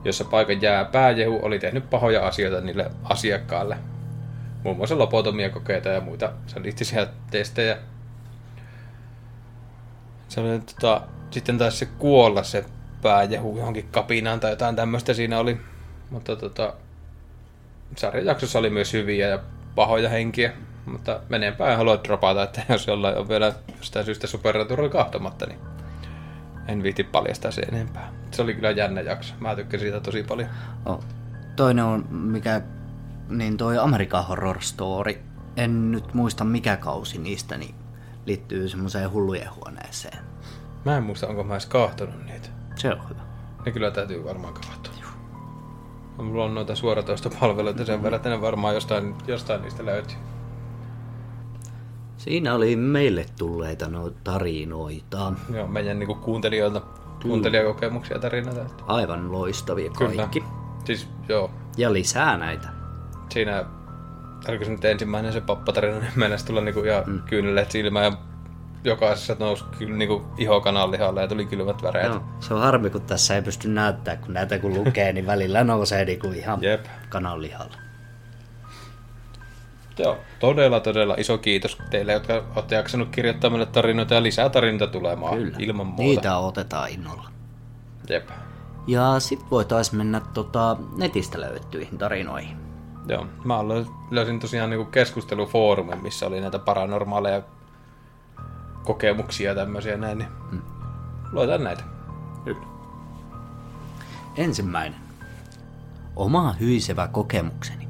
jossa 0.03 0.25
paikan 0.25 0.61
jää 0.61 0.85
pääjehu 0.85 1.39
oli 1.41 1.59
tehnyt 1.59 1.89
pahoja 1.89 2.27
asioita 2.27 2.61
niille 2.61 2.91
asiakkaille. 3.03 3.77
Muun 4.63 4.77
muassa 4.77 4.97
lopotomia 4.97 5.49
kokeita 5.49 5.89
ja 5.89 6.01
muita 6.01 6.31
sadistisia 6.47 7.07
testejä. 7.31 7.77
Se 10.27 10.41
oli, 10.41 10.59
tota, 10.59 11.01
sitten 11.31 11.57
taisi 11.57 11.77
se 11.77 11.85
kuolla 11.85 12.43
se 12.43 12.65
pääjehu 13.01 13.57
johonkin 13.57 13.87
kapinaan 13.91 14.39
tai 14.39 14.51
jotain 14.51 14.75
tämmöistä 14.75 15.13
siinä 15.13 15.39
oli. 15.39 15.57
Mutta 16.09 16.35
tota, 16.35 16.73
sarjajaksossa 17.97 18.59
oli 18.59 18.69
myös 18.69 18.93
hyviä 18.93 19.27
ja 19.27 19.39
pahoja 19.75 20.09
henkiä, 20.09 20.53
mutta 20.85 21.19
menenpä 21.29 21.71
en 21.71 21.77
halua 21.77 22.03
dropata, 22.03 22.43
että 22.43 22.61
jos 22.69 22.87
jollain 22.87 23.17
on 23.17 23.29
vielä 23.29 23.53
jostain 23.77 24.05
syystä 24.05 24.27
Supernatural 24.27 24.89
kahtomatta, 24.89 25.45
niin 25.45 25.59
en 26.67 26.83
viiti 26.83 27.03
paljastaa 27.03 27.51
se 27.51 27.61
enempää. 27.61 28.13
Se 28.31 28.41
oli 28.41 28.53
kyllä 28.53 28.71
jännä 28.71 29.01
jakso. 29.01 29.33
Mä 29.39 29.55
tykkäsin 29.55 29.87
siitä 29.87 29.99
tosi 29.99 30.23
paljon. 30.23 30.49
Oh. 30.85 31.03
Toinen 31.55 31.85
on, 31.85 32.07
mikä, 32.11 32.61
niin 33.29 33.57
toi 33.57 33.77
American 33.77 34.25
Horror 34.25 34.61
Story. 34.61 35.19
En 35.57 35.91
nyt 35.91 36.13
muista 36.13 36.43
mikä 36.43 36.77
kausi 36.77 37.17
niistä, 37.17 37.57
niin 37.57 37.75
liittyy 38.25 38.69
semmoiseen 38.69 39.11
hullujen 39.11 39.55
huoneeseen. 39.55 40.19
Mä 40.85 40.97
en 40.97 41.03
muista, 41.03 41.27
onko 41.27 41.43
mä 41.43 41.53
edes 41.53 41.65
kahtonut 41.65 42.25
niitä. 42.25 42.49
Se 42.75 42.91
on 42.93 43.09
hyvä. 43.09 43.21
Ne 43.65 43.71
kyllä 43.71 43.91
täytyy 43.91 44.23
varmaan 44.23 44.53
kavata. 44.53 44.89
Mulla 46.17 46.45
on 46.45 46.55
noita 46.55 46.75
suoratoistopalveluita 46.75 47.85
sen 47.85 48.03
verran, 48.03 48.15
että 48.17 48.29
ne 48.29 48.41
varmaan 48.41 48.73
jostain, 48.73 49.15
jostain 49.27 49.61
niistä 49.61 49.85
löytyy. 49.85 50.17
Siinä 52.17 52.55
oli 52.55 52.75
meille 52.75 53.25
tulleita 53.37 53.87
no 53.87 54.09
tarinoita. 54.23 55.33
Joo, 55.53 55.67
meidän 55.67 55.99
niinku 55.99 56.15
kuuntelijoilta, 56.15 56.81
kuuntelijakokemuksia 57.21 58.15
ja 58.15 58.21
tarinoita. 58.21 58.83
Aivan 58.87 59.31
loistavia 59.31 59.91
Kyllä. 59.97 60.15
kaikki. 60.15 60.43
Siis 60.85 61.07
joo, 61.29 61.51
Ja 61.77 61.93
lisää 61.93 62.37
näitä. 62.37 62.78
Siinä, 63.31 63.65
oliko 64.47 64.65
se 64.65 64.71
nyt 64.71 64.85
ensimmäinen 64.85 65.33
se 65.33 65.41
pappatarina, 65.41 65.99
niin 65.99 66.11
mennessä 66.15 66.47
tulla 66.47 66.61
niinku 66.61 66.83
ihan 66.83 67.03
mm. 67.07 67.21
kyyneleet 67.21 67.71
silmään 67.71 68.05
ja 68.05 68.17
jokaisessa 68.83 69.35
nousi 69.39 69.63
kyllä 69.77 69.97
niinku 69.97 70.25
iho 70.37 70.61
kananlihalle 70.61 71.21
ja 71.21 71.27
tuli 71.27 71.45
kylmät 71.45 71.83
väreet. 71.83 72.11
Joo, 72.11 72.23
se 72.39 72.53
on 72.53 72.61
harmi, 72.61 72.89
kun 72.89 73.01
tässä 73.01 73.35
ei 73.35 73.41
pysty 73.41 73.67
näyttää, 73.67 74.15
kun 74.15 74.33
näitä 74.33 74.59
kun 74.59 74.73
lukee, 74.73 75.13
niin 75.13 75.27
välillä 75.27 75.63
nousee 75.63 76.05
niinku 76.05 76.27
ihan 76.27 76.63
Jep. 76.63 76.85
kananlihalle. 77.09 77.75
Joo, 79.97 80.17
todella 80.39 80.79
todella 80.79 81.15
iso 81.17 81.37
kiitos 81.37 81.77
teille, 81.89 82.13
jotka 82.13 82.43
olette 82.55 82.75
jaksanut 82.75 83.09
kirjoittaa 83.09 83.49
meille 83.49 83.65
tarinoita 83.65 84.13
ja 84.13 84.23
lisää 84.23 84.49
tarinoita 84.49 84.87
tulemaan 84.87 85.37
Kyllä, 85.37 85.55
ilman 85.59 85.87
muuta. 85.87 86.01
niitä 86.03 86.37
otetaan 86.37 86.89
innolla. 86.89 87.29
Jep. 88.09 88.29
Ja 88.87 89.19
sit 89.19 89.39
voitais 89.51 89.91
mennä 89.91 90.21
tota, 90.33 90.77
netistä 90.97 91.39
löydettyihin 91.39 91.97
tarinoihin. 91.97 92.68
Joo, 93.09 93.25
mä 93.43 93.59
lö- 93.61 93.91
löysin 94.11 94.39
tosiaan 94.39 94.69
niinku 94.69 94.91
keskustelufoorumin, 94.91 96.03
missä 96.03 96.27
oli 96.27 96.41
näitä 96.41 96.59
paranormaaleja 96.59 97.41
kokemuksia 98.83 99.49
ja 99.49 99.55
tämmöisiä 99.55 99.97
näin, 99.97 100.17
niin 100.17 100.29
mm. 100.51 100.61
luetaan 101.31 101.63
näitä. 101.63 101.83
Kyllä. 102.43 102.65
Ensimmäinen. 104.37 104.99
Oma 106.15 106.53
hyisevä 106.59 107.07
kokemukseni. 107.07 107.87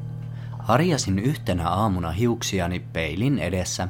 Harjasin 0.60 1.19
yhtenä 1.19 1.69
aamuna 1.69 2.12
hiuksiani 2.12 2.79
peilin 2.79 3.39
edessä 3.39 3.88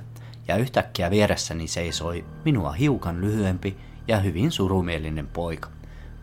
ja 0.48 0.58
yhtäkkiä 0.58 1.10
vieressäni 1.10 1.68
seisoi 1.68 2.26
minua 2.46 2.72
hiukan 2.72 3.22
lyhyempi 3.22 3.78
ja 4.08 4.20
hyvin 4.20 4.52
surumielinen 4.52 5.28
poika. 5.28 5.70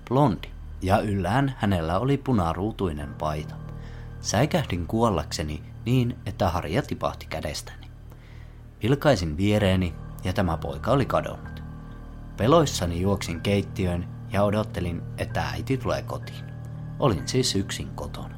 Blondi 0.09 0.49
ja 0.83 1.01
yllään 1.01 1.55
hänellä 1.59 1.99
oli 1.99 2.16
punaruutuinen 2.16 3.14
paita. 3.14 3.66
Säikähdin 4.27 4.87
kuollakseni 4.87 5.62
niin, 5.85 6.19
että 6.27 6.51
harja 6.51 6.83
tipahti 6.83 7.27
kädestäni. 7.27 7.87
Vilkaisin 8.83 9.37
viereeni 9.37 9.95
ja 10.25 10.33
tämä 10.33 10.57
poika 10.57 10.91
oli 10.91 11.07
kadonnut. 11.07 11.62
Peloissani 12.37 13.01
juoksin 13.01 13.41
keittiöön 13.41 14.09
ja 14.33 14.43
odottelin, 14.43 15.03
että 15.19 15.43
äiti 15.43 15.77
tulee 15.79 16.03
kotiin. 16.03 16.45
Olin 16.99 17.29
siis 17.29 17.57
yksin 17.57 17.89
kotona. 17.95 18.35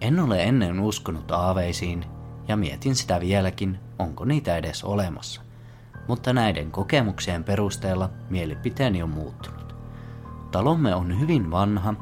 En 0.00 0.20
ole 0.20 0.44
ennen 0.44 0.80
uskonut 0.80 1.30
aaveisiin 1.30 2.04
ja 2.48 2.56
mietin 2.56 2.96
sitä 2.96 3.20
vieläkin, 3.20 3.78
onko 3.98 4.24
niitä 4.24 4.56
edes 4.56 4.84
olemassa. 4.84 5.40
Mutta 6.08 6.32
näiden 6.32 6.70
kokemuksien 6.70 7.44
perusteella 7.44 8.10
mielipiteeni 8.30 9.02
on 9.02 9.10
muuttunut. 9.10 9.74
Talomme 10.50 10.94
on 10.94 11.20
hyvin 11.20 11.50
vanha 11.50 11.94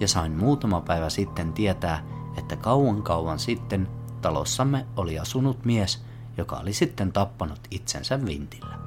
ja 0.00 0.08
sain 0.08 0.32
muutama 0.32 0.80
päivä 0.80 1.10
sitten 1.10 1.52
tietää, 1.52 2.13
että 2.38 2.56
kauan 2.56 3.02
kauan 3.02 3.38
sitten 3.38 3.88
talossamme 4.20 4.86
oli 4.96 5.18
asunut 5.18 5.64
mies, 5.64 6.04
joka 6.36 6.56
oli 6.56 6.72
sitten 6.72 7.12
tappanut 7.12 7.60
itsensä 7.70 8.26
vintillä. 8.26 8.78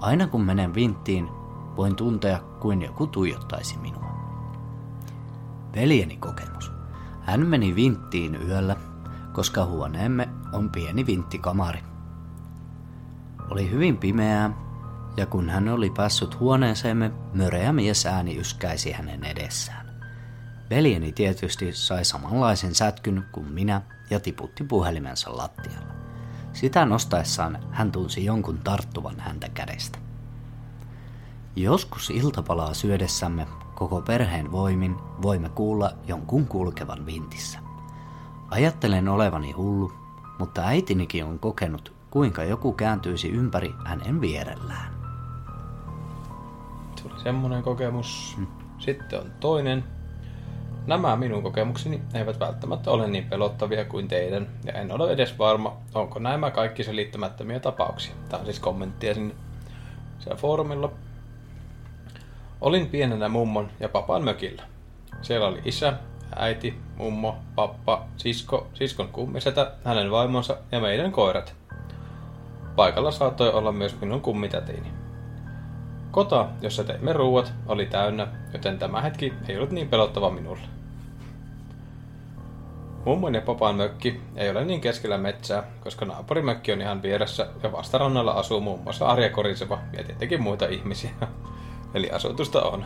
Aina 0.00 0.26
kun 0.26 0.44
menen 0.44 0.74
vinttiin, 0.74 1.28
voin 1.76 1.96
tuntea 1.96 2.38
kuin 2.60 2.82
joku 2.82 3.06
tuijottaisi 3.06 3.78
minua. 3.78 4.16
Veljeni 5.74 6.16
kokemus. 6.16 6.72
Hän 7.20 7.46
meni 7.46 7.74
vinttiin 7.74 8.38
yöllä, 8.48 8.76
koska 9.32 9.64
huoneemme 9.64 10.28
on 10.52 10.70
pieni 10.70 11.06
vinttikamari. 11.06 11.80
Oli 13.50 13.70
hyvin 13.70 13.96
pimeää, 13.96 14.50
ja 15.16 15.26
kun 15.26 15.50
hän 15.50 15.68
oli 15.68 15.90
päässyt 15.90 16.40
huoneeseemme, 16.40 17.12
möreä 17.32 17.72
mies 17.72 18.06
ääni 18.06 18.36
yskäisi 18.36 18.92
hänen 18.92 19.24
edessään. 19.24 19.85
Veljeni 20.70 21.12
tietysti 21.12 21.72
sai 21.72 22.04
samanlaisen 22.04 22.74
sätkyn 22.74 23.24
kuin 23.32 23.46
minä 23.46 23.82
ja 24.10 24.20
tiputti 24.20 24.64
puhelimensa 24.64 25.36
lattialla. 25.36 25.94
Sitä 26.52 26.84
nostaessaan 26.84 27.58
hän 27.70 27.92
tunsi 27.92 28.24
jonkun 28.24 28.58
tarttuvan 28.58 29.20
häntä 29.20 29.48
kädestä. 29.48 29.98
Joskus 31.56 32.10
iltapalaa 32.10 32.74
syödessämme 32.74 33.46
koko 33.74 34.02
perheen 34.02 34.52
voimin 34.52 34.96
voimme 35.22 35.48
kuulla 35.48 35.92
jonkun 36.06 36.46
kulkevan 36.46 37.06
vintissä. 37.06 37.58
Ajattelen 38.50 39.08
olevani 39.08 39.52
hullu, 39.52 39.92
mutta 40.38 40.62
äitinikin 40.62 41.24
on 41.24 41.38
kokenut, 41.38 41.92
kuinka 42.10 42.44
joku 42.44 42.72
kääntyisi 42.72 43.30
ympäri 43.30 43.74
hänen 43.84 44.20
vierellään. 44.20 44.94
Se 46.96 47.08
oli 47.12 47.20
semmonen 47.22 47.62
kokemus. 47.62 48.36
Sitten 48.78 49.20
on 49.20 49.30
toinen. 49.40 49.95
Nämä 50.86 51.16
minun 51.16 51.42
kokemukseni 51.42 52.00
eivät 52.14 52.40
välttämättä 52.40 52.90
ole 52.90 53.08
niin 53.08 53.24
pelottavia 53.24 53.84
kuin 53.84 54.08
teidän, 54.08 54.46
ja 54.64 54.72
en 54.72 54.92
ole 54.92 55.12
edes 55.12 55.38
varma, 55.38 55.76
onko 55.94 56.18
nämä 56.18 56.50
kaikki 56.50 56.84
selittämättömiä 56.84 57.60
tapauksia. 57.60 58.14
Tämä 58.28 58.40
on 58.40 58.46
siis 58.46 58.60
kommenttia 58.60 59.14
sinne 59.14 59.34
siellä 60.18 60.40
foorumilla. 60.40 60.92
Olin 62.60 62.86
pienenä 62.86 63.28
mummon 63.28 63.70
ja 63.80 63.88
papan 63.88 64.24
mökillä. 64.24 64.62
Siellä 65.22 65.46
oli 65.46 65.62
isä, 65.64 65.92
äiti, 66.36 66.78
mummo, 66.96 67.36
pappa, 67.54 68.04
sisko, 68.16 68.66
siskon 68.74 69.08
kummisetä, 69.08 69.72
hänen 69.84 70.10
vaimonsa 70.10 70.56
ja 70.72 70.80
meidän 70.80 71.12
koirat. 71.12 71.54
Paikalla 72.76 73.10
saattoi 73.10 73.52
olla 73.52 73.72
myös 73.72 74.00
minun 74.00 74.20
kummitätini. 74.20 75.05
Kota, 76.16 76.48
jossa 76.60 76.84
teimme 76.84 77.12
ruuat, 77.12 77.52
oli 77.66 77.86
täynnä, 77.86 78.26
joten 78.52 78.78
tämä 78.78 79.00
hetki 79.00 79.32
ei 79.48 79.56
ollut 79.56 79.70
niin 79.70 79.88
pelottava 79.88 80.30
minulle. 80.30 80.62
Mummon 83.04 83.34
ja 83.34 83.40
papan 83.40 83.76
mökki 83.76 84.20
ei 84.36 84.50
ole 84.50 84.64
niin 84.64 84.80
keskellä 84.80 85.18
metsää, 85.18 85.62
koska 85.80 86.04
naapurimökki 86.04 86.72
on 86.72 86.80
ihan 86.80 87.02
vieressä 87.02 87.46
ja 87.62 87.72
vastarannalla 87.72 88.32
asuu 88.32 88.60
muun 88.60 88.80
muassa 88.80 89.06
Arja 89.06 89.30
Koriseva 89.30 89.78
ja 89.96 90.04
tietenkin 90.04 90.42
muita 90.42 90.66
ihmisiä. 90.66 91.10
Eli 91.94 92.10
asutusta 92.10 92.62
on. 92.62 92.84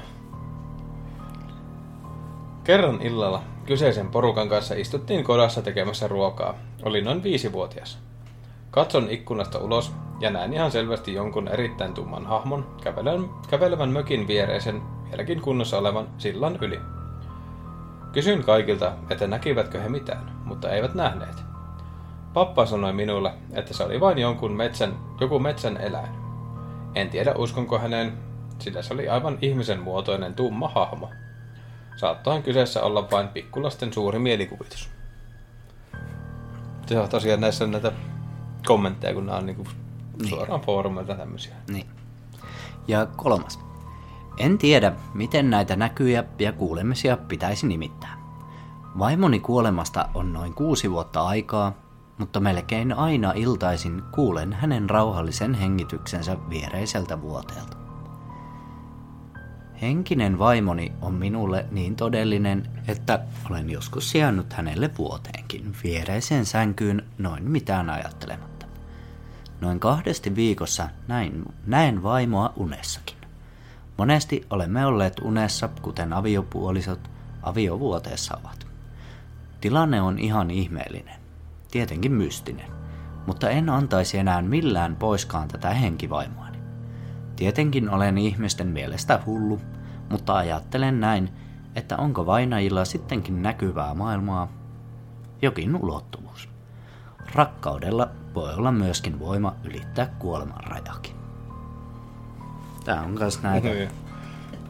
Kerran 2.64 3.02
illalla 3.02 3.42
kyseisen 3.66 4.08
porukan 4.08 4.48
kanssa 4.48 4.74
istuttiin 4.74 5.24
kodassa 5.24 5.62
tekemässä 5.62 6.08
ruokaa. 6.08 6.54
Olin 6.82 7.04
noin 7.04 7.22
viisivuotias. 7.22 7.98
Katson 8.70 9.10
ikkunasta 9.10 9.58
ulos 9.58 9.92
ja 10.20 10.30
näen 10.30 10.54
ihan 10.54 10.70
selvästi 10.70 11.14
jonkun 11.14 11.48
erittäin 11.48 11.94
tumman 11.94 12.26
hahmon 12.26 12.76
kävelevän, 12.82 13.30
kävelevän 13.50 13.88
mökin 13.88 14.28
viereisen, 14.28 14.82
vieläkin 15.10 15.40
kunnossa 15.40 15.78
olevan 15.78 16.08
sillan 16.18 16.58
yli. 16.60 16.80
Kysyin 18.12 18.44
kaikilta, 18.44 18.92
että 19.10 19.26
näkivätkö 19.26 19.80
he 19.80 19.88
mitään, 19.88 20.32
mutta 20.44 20.70
eivät 20.70 20.94
nähneet. 20.94 21.44
Pappa 22.34 22.66
sanoi 22.66 22.92
minulle, 22.92 23.32
että 23.52 23.74
se 23.74 23.84
oli 23.84 24.00
vain 24.00 24.18
jonkun 24.18 24.52
metsän, 24.52 24.96
joku 25.20 25.38
metsän 25.38 25.76
eläin. 25.76 26.10
En 26.94 27.10
tiedä 27.10 27.34
uskonko 27.34 27.78
häneen, 27.78 28.12
sillä 28.58 28.82
se 28.82 28.94
oli 28.94 29.08
aivan 29.08 29.38
ihmisen 29.42 29.80
muotoinen 29.80 30.34
tumma 30.34 30.68
hahmo. 30.68 31.08
Saattohan 31.96 32.42
kyseessä 32.42 32.82
olla 32.82 33.10
vain 33.10 33.28
pikkulasten 33.28 33.92
suuri 33.92 34.18
mielikuvitus. 34.18 34.90
Joo, 36.90 37.08
tosiaan 37.08 37.40
näissä 37.40 37.64
on 37.64 37.70
näitä 37.70 37.92
kommentteja, 38.66 39.14
kun 39.14 39.26
nämä 39.26 39.38
on 39.38 39.46
niinku 39.46 39.66
suoraan 40.28 40.60
foorumilta 40.60 41.14
tämmöisiä. 41.14 41.54
Niin. 41.70 41.86
Ja 42.88 43.06
kolmas. 43.06 43.60
En 44.38 44.58
tiedä, 44.58 44.92
miten 45.14 45.50
näitä 45.50 45.76
näkyjä 45.76 46.24
ja 46.38 46.52
kuulemisia 46.52 47.16
pitäisi 47.16 47.66
nimittää. 47.66 48.20
Vaimoni 48.98 49.40
kuolemasta 49.40 50.08
on 50.14 50.32
noin 50.32 50.54
kuusi 50.54 50.90
vuotta 50.90 51.26
aikaa, 51.26 51.72
mutta 52.18 52.40
melkein 52.40 52.92
aina 52.92 53.32
iltaisin 53.32 54.02
kuulen 54.12 54.52
hänen 54.52 54.90
rauhallisen 54.90 55.54
hengityksensä 55.54 56.36
viereiseltä 56.50 57.20
vuoteelta. 57.20 57.76
Henkinen 59.82 60.38
vaimoni 60.38 60.92
on 61.02 61.14
minulle 61.14 61.66
niin 61.70 61.96
todellinen, 61.96 62.68
että 62.88 63.20
olen 63.50 63.70
joskus 63.70 64.10
sijainnut 64.10 64.52
hänelle 64.52 64.90
vuoteenkin 64.98 65.76
viereiseen 65.84 66.46
sänkyyn 66.46 67.04
noin 67.18 67.50
mitään 67.50 67.90
ajattelematta. 67.90 68.49
Noin 69.60 69.80
kahdesti 69.80 70.36
viikossa 70.36 70.88
näin, 71.08 71.44
näen 71.66 72.02
vaimoa 72.02 72.52
unessakin. 72.56 73.16
Monesti 73.96 74.46
olemme 74.50 74.86
olleet 74.86 75.18
unessa, 75.22 75.68
kuten 75.82 76.12
aviopuolisot 76.12 77.10
aviovuoteessa 77.42 78.36
ovat. 78.36 78.66
Tilanne 79.60 80.02
on 80.02 80.18
ihan 80.18 80.50
ihmeellinen, 80.50 81.20
tietenkin 81.70 82.12
mystinen, 82.12 82.70
mutta 83.26 83.50
en 83.50 83.68
antaisi 83.68 84.18
enää 84.18 84.42
millään 84.42 84.96
poiskaan 84.96 85.48
tätä 85.48 85.70
henkivaimoani. 85.70 86.58
Tietenkin 87.36 87.90
olen 87.90 88.18
ihmisten 88.18 88.66
mielestä 88.66 89.20
hullu, 89.26 89.60
mutta 90.10 90.36
ajattelen 90.36 91.00
näin, 91.00 91.30
että 91.74 91.96
onko 91.96 92.26
vainajilla 92.26 92.84
sittenkin 92.84 93.42
näkyvää 93.42 93.94
maailmaa 93.94 94.48
jokin 95.42 95.76
ulottuvuus. 95.76 96.49
Rakkaudella 97.34 98.08
voi 98.34 98.54
olla 98.54 98.72
myöskin 98.72 99.18
voima 99.18 99.54
ylittää 99.64 100.06
kuoleman 100.18 100.64
rajakin. 100.64 101.16
Tää 102.84 103.00
on 103.02 103.10
myös 103.10 103.42
näitä 103.42 103.68
Niin, 103.68 103.90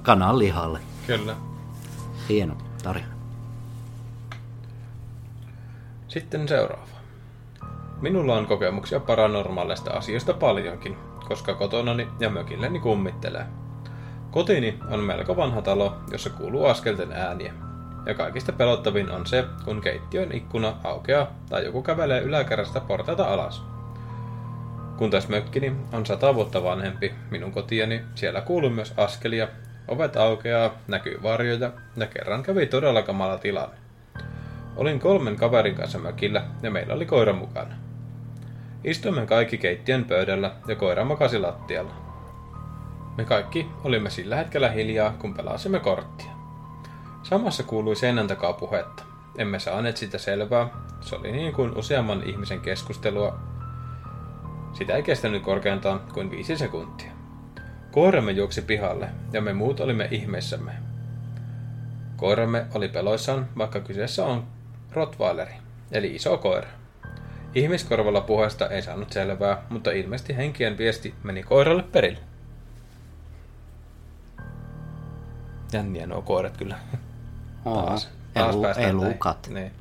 kanan 0.03 0.39
lihalle. 0.39 0.81
Kyllä. 1.07 1.37
Hieno 2.29 2.55
tarina. 2.83 3.09
Sitten 6.09 6.49
seuraava. 6.49 6.91
Minulla 8.01 8.37
on 8.37 8.47
kokemuksia 8.47 9.01
paranormaaleista 9.01 9.91
asioista 9.91 10.35
paljonkin, 10.35 10.97
koska 11.29 11.55
kotonani 11.55 12.09
ja 12.21 12.31
mökilleni 12.31 12.81
kummittelee. 12.81 13.47
Kotini 14.31 14.79
on 14.91 15.01
melko 15.01 15.37
vanha 15.37 15.63
talo, 15.63 15.97
jossa 16.13 16.31
kuuluu 16.31 16.65
askelten 16.65 17.13
ääniä. 17.13 17.53
Ja 18.07 18.15
kaikista 18.15 18.53
pelottavin 18.53 19.11
on 19.11 19.27
se, 19.27 19.45
kun 19.65 19.81
keittiön 19.81 20.33
ikkuna 20.33 20.77
aukeaa 20.85 21.27
tai 21.49 21.65
joku 21.65 21.83
kävelee 21.83 22.21
yläkerrasta 22.21 22.81
portaita 22.81 23.25
alas. 23.25 23.63
Kun 24.97 25.11
taas 25.11 25.29
mökkini 25.29 25.77
on 25.93 26.07
sata 26.07 26.35
vuotta 26.35 26.65
vanhempi, 26.65 27.15
minun 27.31 27.53
kotiani, 27.53 28.03
siellä 28.15 28.41
kuuluu 28.41 28.71
myös 28.71 28.95
askelia, 28.97 29.49
ovet 29.89 30.17
aukeaa, 30.17 30.71
näkyy 30.89 31.23
varjoja 31.23 31.73
ja 31.97 32.07
kerran 32.07 32.43
kävi 32.43 32.67
todella 32.67 33.03
kamala 33.03 33.39
tilanne. 33.39 33.77
Olin 34.77 35.01
kolmen 35.01 35.37
kaverin 35.37 35.75
kanssa 35.75 35.99
mökillä 35.99 36.43
ja 36.63 36.71
meillä 36.71 36.95
oli 36.95 37.07
koira 37.07 37.33
mukana. 37.33 37.75
Istuimme 38.85 39.27
kaikki 39.27 39.59
keittiön 39.59 40.05
pöydällä 40.05 40.51
ja 40.69 40.77
koira 40.77 41.05
makasi 41.05 41.39
lattialla. 41.39 41.95
Me 43.17 43.25
kaikki 43.25 43.67
olimme 43.85 44.11
sillä 44.11 44.37
hetkellä 44.37 44.71
hiljaa, 44.71 45.15
kun 45.19 45.35
pelasimme 45.35 45.81
korttia. 45.81 46.40
Samassa 47.31 47.63
kuului 47.63 47.97
seinän 47.97 48.27
takaa 48.27 48.53
puhetta. 48.53 49.03
Emme 49.39 49.59
saaneet 49.59 49.97
sitä 49.97 50.19
selvää. 50.19 50.69
Se 51.01 51.17
oli 51.17 51.33
niin 51.33 51.53
kuin 51.53 51.77
useamman 51.77 52.23
ihmisen 52.23 52.61
keskustelua. 52.61 53.39
Sitä 54.73 54.95
ei 54.95 55.03
kestänyt 55.03 55.43
korkeintaan 55.43 56.01
kuin 56.15 56.31
viisi 56.31 56.57
sekuntia. 56.57 57.13
Koiramme 57.91 58.33
juoksi 58.33 58.63
pihalle 58.63 59.09
ja 59.33 59.41
me 59.41 59.53
muut 59.53 59.81
olimme 59.81 60.09
ihmeissämme. 60.11 60.73
Koiramme 62.17 62.67
oli 62.75 62.89
peloissaan, 62.89 63.49
vaikka 63.59 63.81
kyseessä 63.81 64.27
on 64.27 64.47
Rottweileri, 64.93 65.55
eli 65.93 66.15
iso 66.15 66.39
koira. 66.39 66.69
Ihmiskorvalla 67.55 68.21
puheesta 68.21 68.69
ei 68.69 68.83
saanut 68.83 69.13
selvää, 69.13 69.63
mutta 69.69 69.91
ilmeisesti 69.91 70.37
henkien 70.37 70.79
viesti 70.79 71.15
meni 71.23 71.43
koiralle 71.43 71.83
perille. 71.83 72.21
Jänniä 75.73 76.07
nuo 76.07 76.23
koirat 76.23 76.57
kyllä. 76.57 76.79
Taas, 77.65 78.09
elukat. 78.79 79.49
Niin. 79.55 79.73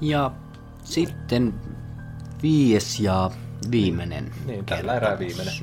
Ja 0.00 0.30
sitten 0.84 1.54
viies 2.42 3.00
ja 3.00 3.30
viimeinen. 3.70 4.32
Niin, 4.46 4.64
tällä 4.64 4.94
erää 4.94 5.18
viimeinen. 5.18 5.54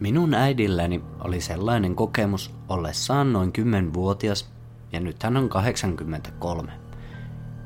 Minun 0.00 0.34
äidilläni 0.34 1.04
oli 1.20 1.40
sellainen 1.40 1.94
kokemus 1.94 2.54
ollessaan 2.68 3.32
noin 3.32 3.52
10-vuotias, 3.58 4.50
ja 4.92 5.00
nyt 5.00 5.22
hän 5.22 5.36
on 5.36 5.48
83. 5.48 6.72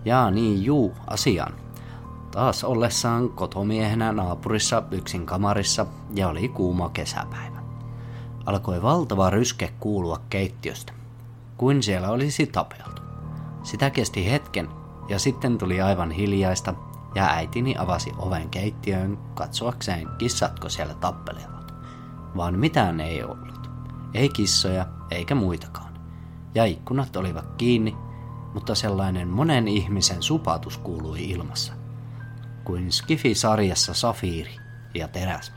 Jaa 0.05 0.31
niin, 0.31 0.65
juu, 0.65 0.97
asiaan. 1.07 1.55
Taas 2.31 2.65
ollessaan 2.65 3.29
kotomiehenä 3.29 4.13
naapurissa 4.13 4.83
yksin 4.91 5.27
kamarissa 5.27 5.87
ja 6.15 6.29
oli 6.29 6.49
kuuma 6.49 6.89
kesäpäivä. 6.89 7.54
Alkoi 8.47 8.83
valtava 8.83 9.31
ryske 9.31 9.73
kuulua 9.81 10.21
keittiöstä, 10.31 10.93
kuin 11.57 11.83
siellä 11.83 12.11
olisi 12.11 12.47
tapeltu. 12.47 13.03
Sitä 13.63 13.91
kesti 13.91 14.31
hetken 14.31 14.69
ja 15.09 15.19
sitten 15.19 15.59
tuli 15.59 15.81
aivan 15.81 16.11
hiljaista 16.11 16.75
ja 17.15 17.27
äitini 17.27 17.75
avasi 17.79 18.13
oven 18.19 18.51
keittiöön 18.51 19.19
katsoakseen 19.35 20.09
kissatko 20.19 20.69
siellä 20.69 20.95
tappelevat. 20.95 21.75
Vaan 22.37 22.59
mitään 22.59 23.01
ei 23.01 23.25
ollut. 23.25 23.71
Ei 24.15 24.29
kissoja 24.29 24.87
eikä 25.11 25.35
muitakaan. 25.35 25.95
Ja 26.55 26.65
ikkunat 26.65 27.17
olivat 27.17 27.55
kiinni, 27.57 27.97
mutta 28.55 28.75
sellainen 28.75 29.29
monen 29.29 29.69
ihmisen 29.69 30.23
supatus 30.23 30.79
kuului 30.79 31.31
ilmassa. 31.31 31.73
Kuin 32.65 32.93
Skifi-sarjassa 32.93 33.95
Safiiri 33.95 34.57
ja 34.95 35.09
Teräs. 35.09 35.53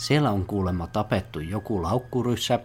Siellä 0.00 0.30
on 0.30 0.46
kuulemma 0.46 0.86
tapettu 0.86 1.40
joku 1.40 1.82
laukkuryssä. 1.82 2.60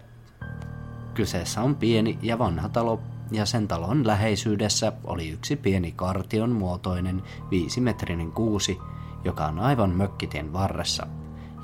Kyseessä 1.14 1.62
on 1.62 1.76
pieni 1.76 2.18
ja 2.22 2.38
vanha 2.38 2.68
talo 2.68 3.00
ja 3.30 3.46
sen 3.46 3.68
talon 3.68 4.06
läheisyydessä 4.06 4.92
oli 5.04 5.28
yksi 5.28 5.56
pieni 5.56 5.92
kartion 5.92 6.50
muotoinen 6.50 7.22
viisimetrinen 7.50 8.32
kuusi, 8.32 8.78
joka 9.24 9.46
on 9.46 9.58
aivan 9.58 9.90
mökkitien 9.90 10.52
varressa. 10.52 11.06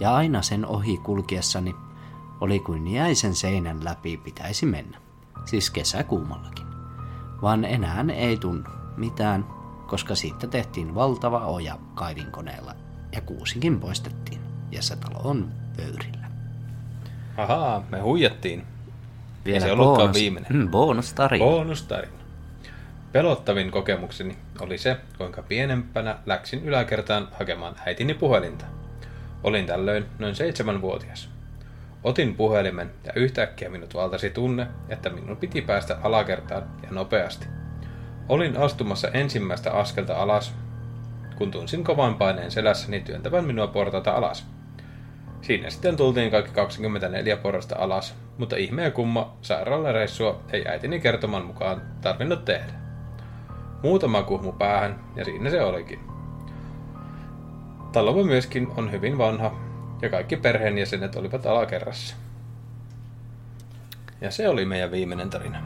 Ja 0.01 0.15
aina 0.15 0.43
sen 0.43 0.67
ohi 0.67 0.97
kulkiessani 0.97 1.75
oli 2.41 2.59
kuin 2.59 2.89
jäisen 2.89 3.35
seinän 3.35 3.85
läpi 3.85 4.17
pitäisi 4.17 4.67
mennä. 4.67 4.99
Siis 5.45 5.71
kesäkuumallakin. 5.71 6.67
Vaan 7.43 7.65
enää 7.65 8.05
ei 8.15 8.37
tunnu 8.37 8.71
mitään, 8.97 9.47
koska 9.87 10.15
siitä 10.15 10.47
tehtiin 10.47 10.95
valtava 10.95 11.47
oja 11.47 11.79
kaivinkoneella 11.95 12.75
ja 13.13 13.21
kuusikin 13.21 13.81
poistettiin. 13.81 14.41
Ja 14.71 14.83
se 14.83 14.97
talo 14.97 15.21
on 15.25 15.62
vöyrillä. 15.79 16.27
Ahaa, 17.37 17.85
me 17.91 18.01
huijattiin. 18.01 18.67
Ei 19.47 19.61
se 19.61 19.73
ollutkaan 19.73 20.15
viimeinen. 20.15 20.53
Mm, 20.53 20.69
bonustarina. 20.69 21.45
Bonustarina. 21.45 22.23
Pelottavin 23.13 23.71
kokemukseni 23.71 24.39
oli 24.61 24.79
se, 24.79 24.97
kuinka 25.19 25.43
pienempänä 25.43 26.19
läksin 26.27 26.65
yläkertaan 26.65 27.29
hakemaan 27.33 27.75
äitini 27.87 28.15
puhelinta. 28.15 28.65
Olin 29.45 29.67
tällöin 29.67 30.07
noin 30.19 30.35
seitsemänvuotias. 30.35 31.29
Otin 32.05 32.35
puhelimen 32.35 32.91
ja 33.05 33.13
yhtäkkiä 33.17 33.69
minut 33.69 33.95
valtasi 33.95 34.31
tunne, 34.31 34.67
että 34.89 35.11
minun 35.11 35.37
piti 35.37 35.63
päästä 35.63 35.97
alakertaan 36.03 36.63
ja 36.83 36.89
nopeasti. 36.91 37.47
Olin 38.29 38.57
astumassa 38.57 39.09
ensimmäistä 39.09 39.73
askelta 39.73 40.17
alas, 40.17 40.55
kun 41.37 41.51
tunsin 41.51 41.85
kovan 41.85 42.15
paineen 42.15 42.51
selässäni 42.51 43.01
työntävän 43.01 43.45
minua 43.45 43.67
portaita 43.67 44.13
alas. 44.13 44.47
Siinä 45.43 45.71
sitten 45.71 45.97
tultiin 45.97 46.31
kaikki 46.31 46.53
24 46.53 47.37
porrasta 47.37 47.77
alas, 47.79 48.15
mutta 48.39 48.57
ihme 48.57 48.83
ja 48.83 48.91
kumma 48.91 49.37
sairaalareissua 49.43 50.41
ei 50.53 50.69
äitini 50.69 51.01
kertoman 51.01 51.45
mukaan 51.45 51.83
tarvinnut 52.01 52.45
tehdä. 52.45 52.73
Muutama 53.83 54.23
kuhmu 54.23 54.53
päähän 54.53 55.05
ja 55.17 55.25
siinä 55.25 55.51
se 55.51 55.63
olikin. 55.63 56.01
Talomme 57.93 58.23
myöskin 58.25 58.69
on 58.77 58.93
hyvin 58.93 59.19
vanha 59.19 59.55
ja 60.03 60.09
kaikki 60.09 60.37
perheenjäsenet 60.37 61.17
olivat 61.17 61.47
alakerrassa. 61.47 62.17
Ja 64.21 64.31
se 64.31 64.49
oli 64.49 64.65
meidän 64.65 64.91
viimeinen 64.91 65.31
tarina. 65.31 65.59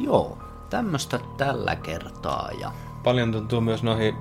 Joo, 0.00 0.38
tämmöstä 0.70 1.20
tällä 1.36 1.76
kertaa 1.76 2.50
ja 2.60 2.72
Paljon 3.04 3.32
tuntuu 3.32 3.60
myös 3.60 3.82
noihin 3.82 4.14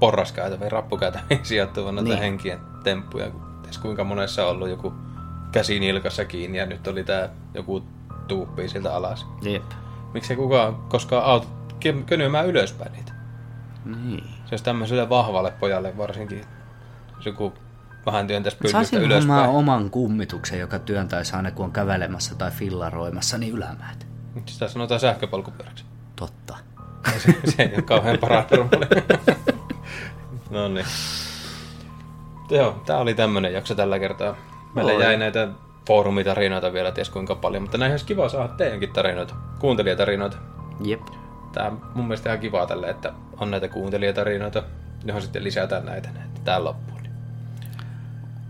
porraskäytäviin, 0.00 0.72
rappukäytäviin 0.72 1.44
sijoittuvan 1.46 1.94
noita 1.94 2.10
Niin. 2.10 2.20
henkien 2.20 2.58
temppuja. 2.84 3.30
Ties 3.72 3.82
kuinka 3.82 4.04
monessa 4.04 4.44
on 4.44 4.50
ollut 4.50 4.68
joku 4.68 4.94
käsi 5.52 5.80
nilkassa 5.80 6.24
kiinni 6.24 6.58
ja 6.58 6.66
nyt 6.66 6.86
oli 6.86 7.04
tää 7.04 7.28
joku 7.54 7.82
tuuppi 8.28 8.68
siltä 8.68 8.96
alas. 8.96 9.26
Jep. 9.42 9.62
Miksei 10.14 10.36
kukaan 10.36 10.74
koskaan 10.74 11.24
auta 11.24 11.46
könymään 12.06 12.46
ylöspäin 12.46 12.92
niitä? 12.92 13.12
Niin. 13.84 14.24
Se 14.24 14.48
olisi 14.50 14.64
tämmöiselle 14.64 15.08
vahvalle 15.08 15.50
pojalle 15.50 15.96
varsinkin, 15.96 16.44
joku 17.24 17.52
vähän 18.06 18.26
työntäisi 18.26 18.58
pyllystä 18.58 18.78
Saisin 18.78 19.02
ylöspäin. 19.02 19.50
oman 19.50 19.90
kummituksen, 19.90 20.58
joka 20.58 20.78
työntäisi 20.78 21.36
aina 21.36 21.50
kun 21.50 21.64
on 21.64 21.72
kävelemässä 21.72 22.34
tai 22.34 22.50
fillaroimassa, 22.50 23.38
niin 23.38 23.54
ylämäät. 23.54 24.06
Sitä 24.46 24.68
sanotaan 24.68 25.00
sähköpolkupyöräksi. 25.00 25.84
Totta. 26.16 26.56
se, 27.18 27.34
se 27.44 27.62
ei 27.62 27.74
ole 27.74 27.82
kauhean 27.82 28.18
paranormaali. 28.18 28.86
no 30.50 30.68
niin. 30.68 30.86
Joo, 32.50 32.82
tää 32.86 32.98
oli 32.98 33.14
tämmönen 33.14 33.52
jakso 33.52 33.74
tällä 33.74 33.98
kertaa. 33.98 34.36
Meille 34.74 34.92
Oli. 34.92 35.04
jäi 35.04 35.16
näitä 35.16 35.48
foorumitarinoita 35.86 36.72
vielä 36.72 36.92
ties 36.92 37.10
kuinka 37.10 37.34
paljon, 37.34 37.62
mutta 37.62 37.78
näin 37.78 37.92
olisi 37.92 38.04
kiva 38.04 38.28
saada 38.28 38.48
teidänkin 38.48 38.92
tarinoita, 38.92 39.34
kuuntelijatarinoita. 39.58 40.36
Jep. 40.84 41.00
Tää 41.52 41.66
on 41.66 41.82
mun 41.94 42.04
mielestä 42.06 42.28
ihan 42.28 42.40
kiva 42.40 42.66
tälle, 42.66 42.90
että 42.90 43.12
on 43.36 43.50
näitä 43.50 43.68
kuuntelijatarinoita, 43.68 44.62
johon 45.04 45.22
sitten 45.22 45.44
lisätään 45.44 45.86
näitä, 45.86 46.08
näitä 46.10 46.40
tää 46.44 46.64
loppuun. 46.64 47.02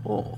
Oo. 0.05 0.37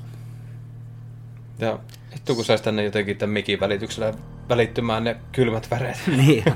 Ja 1.59 1.79
vittu 2.13 2.35
kun 2.35 2.45
saisi 2.45 2.63
tänne 2.63 2.83
jotenkin 2.83 3.17
tämän 3.17 3.33
mikin 3.33 3.59
välityksellä 3.59 4.13
välittymään 4.49 5.03
ne 5.03 5.15
kylmät 5.31 5.71
väreet. 5.71 5.97
niin. 6.17 6.43
Ja, 6.45 6.55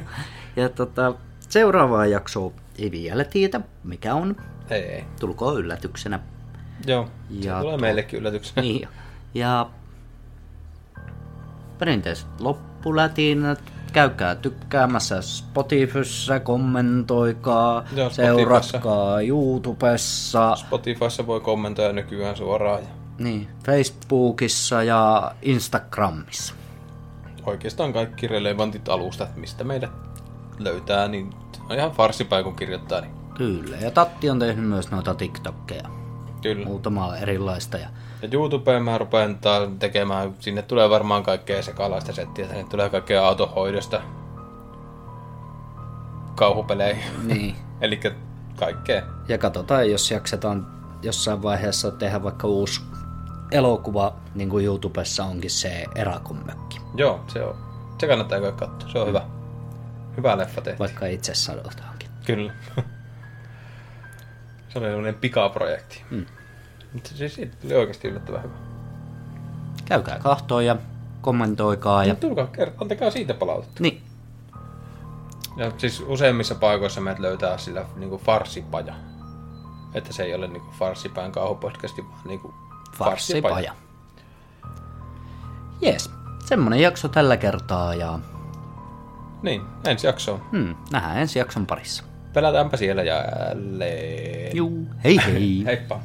ja 0.55 0.69
tota, 0.69 1.13
seuraavaa 1.39 2.05
jaksoa 2.05 2.51
ei 2.79 2.91
vielä 2.91 3.23
tiedä, 3.23 3.61
mikä 3.83 4.13
on. 4.15 4.35
ei, 4.69 4.81
ei. 4.81 5.03
Tulkoon 5.19 5.59
yllätyksenä. 5.59 6.19
Joo, 6.87 7.07
se 7.41 7.47
Ja 7.47 7.59
tulee 7.59 7.75
tuo- 7.77 7.81
meillekin 7.81 8.19
yllätyksenä. 8.19 8.61
Niin. 8.61 8.87
Ja 9.33 9.69
perinteiset 11.79 12.27
loppulätinät. 12.39 13.61
Käykää 13.93 14.35
tykkäämässä 14.35 15.21
Spotifyssä, 15.21 16.39
kommentoikaa, 16.39 17.83
Joo, 17.95 18.09
seuratkaa 18.09 19.21
YouTubessa, 19.21 20.55
Spotifyssa 20.55 21.27
voi 21.27 21.39
kommentoida 21.39 21.93
nykyään 21.93 22.35
suoraan. 22.37 22.79
Ja 22.83 22.87
niin, 23.17 23.47
Facebookissa 23.65 24.83
ja 24.83 25.31
Instagramissa. 25.41 26.53
oikeastaan 27.45 27.93
kaikki 27.93 28.27
relevantit 28.27 28.89
alustat, 28.89 29.35
mistä 29.35 29.63
meidät 29.63 29.91
löytää, 30.59 31.07
niin 31.07 31.29
on 31.69 31.75
ihan 31.77 31.91
farsipäin 31.91 32.43
kun 32.43 32.55
kirjoittaa. 32.55 33.01
Niin 33.01 33.13
Kyllä, 33.37 33.77
ja 33.77 33.91
Tatti 33.91 34.29
on 34.29 34.39
tehnyt 34.39 34.65
myös 34.69 34.91
noita 34.91 35.15
TikTokkeja, 35.15 35.89
kyllä. 36.41 36.65
muutamaa 36.65 37.17
erilaista. 37.17 37.77
Ja 37.77 37.87
Ja 38.21 38.29
YouTubeen 38.31 38.83
mä 38.83 38.97
rupean 38.97 39.39
tekemään, 39.79 40.35
sinne 40.39 40.61
tulee 40.61 40.89
varmaan 40.89 41.23
kaikkea 41.23 41.61
sekalaista 41.61 42.13
settiä, 42.13 42.47
sinne 42.47 42.63
tulee 42.63 42.89
kaikkea 42.89 43.27
autohoidosta 43.27 44.01
kauhupeleihin. 46.35 47.03
niin, 47.23 47.55
Eli 47.81 47.99
kaikkea. 48.55 49.01
Ja 49.27 49.37
katsotaan, 49.37 49.91
jos 49.91 50.11
jaksetaan 50.11 50.67
jossain 51.03 51.43
vaiheessa 51.43 51.91
tehdä 51.91 52.23
vaikka 52.23 52.47
uusi 52.47 52.81
elokuva, 53.51 54.15
niin 54.35 54.49
kuin 54.49 54.65
YouTubessa 54.65 55.23
onkin 55.23 55.49
se 55.49 55.85
Erakonmökki, 55.95 56.81
Joo, 56.95 57.19
se 57.27 57.43
on. 57.43 57.55
Se 57.99 58.07
kannattaa 58.07 58.39
käydä 58.39 58.57
katsoa. 58.57 58.89
Se 58.89 58.99
on 58.99 59.07
hyvä. 59.07 59.21
Hyvä 60.17 60.37
leffa 60.37 60.61
tehty. 60.61 60.79
vaikka 60.79 61.05
itse 61.05 61.33
sanotaankin. 61.33 62.09
Kyllä. 62.25 62.53
se 64.69 64.79
oli 64.79 64.87
sellainen 64.87 65.15
pikaprojekti. 65.15 66.03
Mm. 66.11 66.25
Mutta 66.93 67.09
se 67.15 67.29
siitä 67.29 67.55
tuli 67.61 67.75
oikeasti 67.75 68.07
yllättävän 68.07 68.43
hyvä. 68.43 68.53
Käykää 69.85 70.19
kahtoon 70.19 70.65
ja 70.65 70.75
kommentoikaa. 71.21 72.05
Ja... 72.05 72.15
Tulkaa 72.15 72.47
kertoa, 72.47 72.81
antakaa 72.81 73.11
siitä 73.11 73.33
palautetta. 73.33 73.83
Niin, 73.83 74.01
Ja 75.57 75.71
siis 75.77 76.03
useimmissa 76.07 76.55
paikoissa 76.55 77.01
meidät 77.01 77.19
löytää 77.19 77.57
sillä 77.57 77.85
niinku 77.95 78.17
farsipaja. 78.17 78.93
Että 79.93 80.13
se 80.13 80.23
ei 80.23 80.35
ole 80.35 80.47
niinku 80.47 80.71
farsipään 80.79 81.31
kauhupodcasti, 81.31 82.03
vaan 82.09 82.21
niinku 82.25 82.53
farssipaja. 82.97 83.73
Jes, 85.81 86.11
semmonen 86.45 86.79
jakso 86.79 87.07
tällä 87.07 87.37
kertaa 87.37 87.95
ja 87.95 88.19
Niin, 89.41 89.61
ensi 89.87 90.07
jaksoon. 90.07 90.41
hmm, 90.51 90.75
nähdään 90.91 91.17
ensi 91.17 91.39
jakson 91.39 91.65
parissa. 91.65 92.03
Pelätäänpä 92.33 92.77
siellä 92.77 93.03
jälleen. 93.03 94.57
Juu, 94.57 94.85
hei 95.03 95.19
hei! 95.25 95.63
Heippa. 95.65 96.01